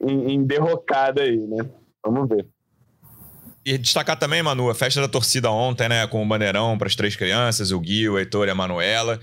[0.00, 1.68] em, em derrocada aí, né?
[2.04, 2.46] Vamos ver.
[3.64, 6.06] E destacar também, Manu, a festa da torcida ontem, né?
[6.06, 9.18] Com o bandeirão para as três crianças, o Gui, o Heitor e a Manuela.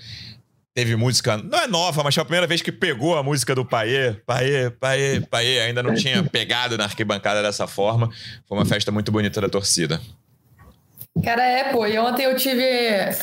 [0.74, 3.66] Teve música, não é nova, mas foi a primeira vez que pegou a música do
[3.66, 5.60] Paê, Paê, Paê, Paê.
[5.60, 8.10] Ainda não tinha pegado na arquibancada dessa forma.
[8.48, 10.02] Foi uma festa muito bonita da torcida.
[11.24, 11.86] Cara, é, pô.
[11.86, 12.64] E ontem eu tive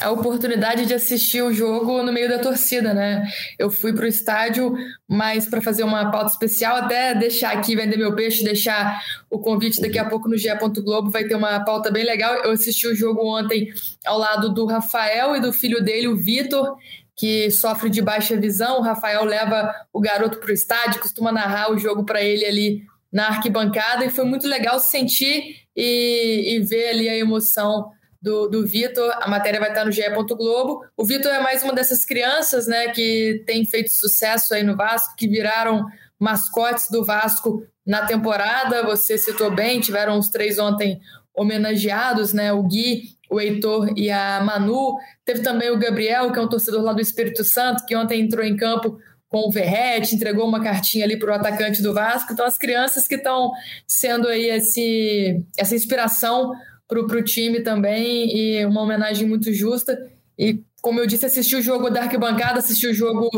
[0.02, 3.26] a oportunidade de assistir o jogo no meio da torcida, né?
[3.58, 4.76] Eu fui pro estádio,
[5.08, 9.80] mas para fazer uma pauta especial, até deixar aqui, vender meu peixe, deixar o convite
[9.80, 10.48] daqui a pouco no GE.
[10.84, 12.34] Globo, vai ter uma pauta bem legal.
[12.44, 13.72] Eu assisti o jogo ontem
[14.04, 16.76] ao lado do Rafael e do filho dele, o Vitor,
[17.16, 18.80] que sofre de baixa visão.
[18.80, 23.28] O Rafael leva o garoto pro estádio, costuma narrar o jogo para ele ali na
[23.28, 29.08] arquibancada, e foi muito legal sentir e, e ver ali a emoção do, do Vitor.
[29.22, 30.02] A matéria vai estar no GE.
[30.36, 30.84] Globo.
[30.96, 35.14] O Vitor é mais uma dessas crianças né, que tem feito sucesso aí no Vasco,
[35.16, 35.86] que viraram
[36.18, 38.82] mascotes do Vasco na temporada.
[38.82, 41.00] Você citou bem, tiveram os três ontem
[41.32, 42.52] homenageados, né?
[42.52, 44.96] O Gui, o Heitor e a Manu.
[45.24, 48.44] Teve também o Gabriel, que é um torcedor lá do Espírito Santo, que ontem entrou
[48.44, 48.98] em campo
[49.28, 52.32] com o Verrete, entregou uma cartinha ali para o atacante do Vasco.
[52.32, 53.52] Então, as crianças que estão
[53.86, 56.52] sendo aí esse, essa inspiração
[56.88, 59.98] para o time também e uma homenagem muito justa.
[60.38, 63.28] E, como eu disse, assisti o jogo da arquibancada, assisti o jogo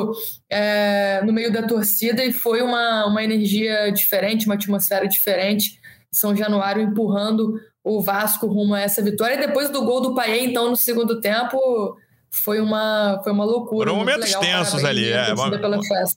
[0.48, 5.80] é, no meio da torcida e foi uma, uma energia diferente, uma atmosfera diferente.
[6.12, 9.34] São Januário empurrando o Vasco rumo a essa vitória.
[9.34, 11.96] E depois do gol do Paê, então, no segundo tempo,
[12.30, 13.88] foi uma, foi uma loucura.
[13.90, 15.34] Foram momentos legal, tensos ali, é,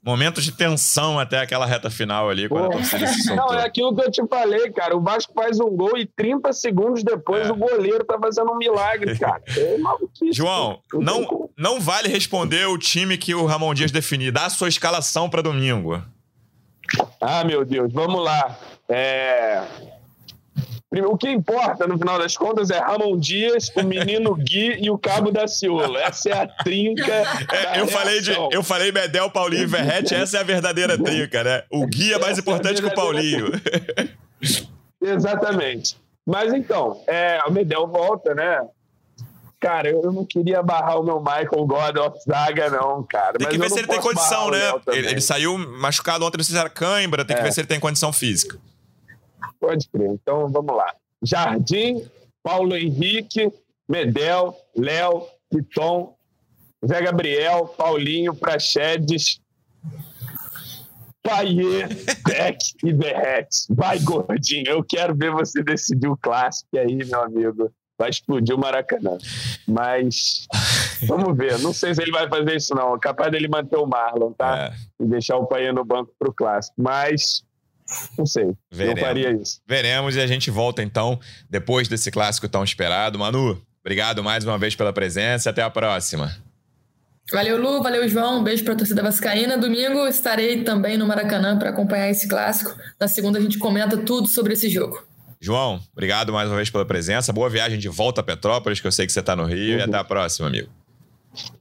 [0.05, 2.70] momentos de tensão até aquela reta final ali, Pô.
[3.36, 4.95] Não, é aquilo que eu te falei, cara.
[4.95, 7.51] O Vasco faz um gol e 30 segundos depois é.
[7.51, 9.41] o goleiro tá fazendo um milagre, cara.
[9.57, 9.78] É
[10.32, 14.32] João, não, não vale responder o time que o Ramon Dias definir.
[14.32, 16.01] Dá a sua escalação para domingo.
[17.20, 18.55] Ah, meu Deus, vamos lá.
[18.88, 19.64] É...
[21.01, 24.97] O que importa, no final das contas, é Ramon Dias, o menino Gui e o
[24.97, 25.97] Cabo da Ciolo.
[25.97, 27.11] Essa é a trinca.
[27.51, 31.43] É, eu, falei de, eu falei Medel, Paulinho e Verrete, essa é a verdadeira trinca,
[31.43, 31.63] né?
[31.71, 33.47] O Gui é mais importante que o Paulinho.
[35.01, 35.97] Exatamente.
[36.25, 38.61] Mas então, é, o Medel volta, né?
[39.59, 43.37] Cara, eu não queria barrar o meu Michael God of Zaga, não, cara.
[43.37, 44.59] Tem que ver se ele tem condição, né?
[44.87, 47.37] Ele, ele, saiu machucado ontem, não sei se era cãibra, tem é.
[47.37, 48.59] que ver se ele tem condição física.
[49.59, 50.09] Pode crer.
[50.09, 50.93] Então vamos lá.
[51.21, 52.05] Jardim,
[52.41, 53.51] Paulo Henrique,
[53.87, 56.15] Medel, Léo, Piton,
[56.85, 59.39] Zé Gabriel, Paulinho, Prachedes,
[61.23, 61.87] Paiê,
[62.27, 63.65] Deck e Derrete.
[63.69, 64.69] Vai, gordinho.
[64.69, 67.71] Eu quero ver você decidir o clássico aí, meu amigo.
[67.97, 69.17] Vai explodir o Maracanã.
[69.65, 70.45] Mas
[71.07, 71.59] vamos ver.
[71.59, 72.95] Não sei se ele vai fazer isso, não.
[72.95, 74.73] É capaz dele manter o Marlon, tá?
[74.73, 75.03] É.
[75.03, 76.75] E deixar o Paiê no banco pro clássico.
[76.77, 77.43] Mas
[78.17, 78.51] não sei.
[78.71, 78.99] Veremos.
[78.99, 79.61] Eu faria isso.
[79.67, 81.19] Veremos e a gente volta então
[81.49, 83.17] depois desse clássico tão esperado.
[83.19, 85.49] Manu, obrigado mais uma vez pela presença.
[85.49, 86.35] Até a próxima.
[87.31, 87.81] Valeu, Lu.
[87.81, 88.39] Valeu, João.
[88.39, 89.57] Um beijo para a torcida vascaína.
[89.57, 92.75] Domingo estarei também no Maracanã para acompanhar esse clássico.
[92.99, 95.01] Na segunda a gente comenta tudo sobre esse jogo.
[95.39, 97.33] João, obrigado mais uma vez pela presença.
[97.33, 99.73] Boa viagem de volta a Petrópolis, que eu sei que você está no Rio.
[99.73, 99.79] Uhum.
[99.79, 100.69] E até a próxima, amigo.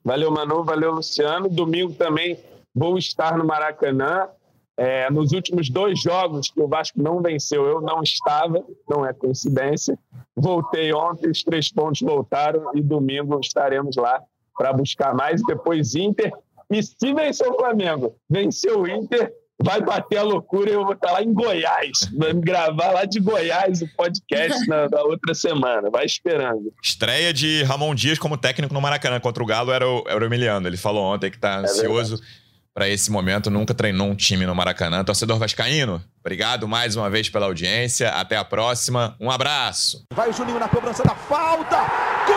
[0.05, 0.65] Valeu, Manu.
[0.65, 1.49] Valeu, Luciano.
[1.49, 2.39] Domingo também
[2.75, 4.29] vou estar no Maracanã.
[4.77, 9.13] É, nos últimos dois jogos que o Vasco não venceu, eu não estava, não é
[9.13, 9.99] coincidência.
[10.35, 14.21] Voltei ontem, os três pontos voltaram e domingo estaremos lá
[14.57, 15.43] para buscar mais.
[15.47, 16.33] Depois Inter.
[16.71, 19.31] E se vencer o Flamengo, venceu o Inter,
[19.63, 22.11] vai bater a loucura e eu vou estar lá em Goiás.
[22.17, 25.91] Vamos gravar lá de Goiás o podcast na, na, outra semana.
[25.91, 26.73] Vai esperando.
[26.83, 30.25] Estreia de Ramon Dias como técnico no Maracanã contra o Galo era o, era o
[30.25, 30.67] Emiliano.
[30.67, 32.21] Ele falou ontem que está é ansioso.
[32.75, 35.05] Para esse momento, nunca treinou um time no Maracanã.
[35.05, 38.11] Torcedor Vascaíno, obrigado mais uma vez pela audiência.
[38.11, 39.15] Até a próxima.
[39.21, 40.05] Um abraço.
[40.15, 41.77] Vai o Juninho na cobrança da falta.
[42.27, 42.37] Gol!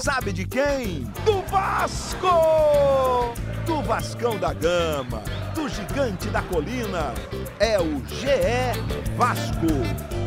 [0.00, 1.04] Sabe de quem?
[1.24, 3.34] Do Vasco!
[3.64, 5.22] Do Vascão da Gama,
[5.54, 7.14] do Gigante da Colina.
[7.58, 10.25] É o GE Vasco.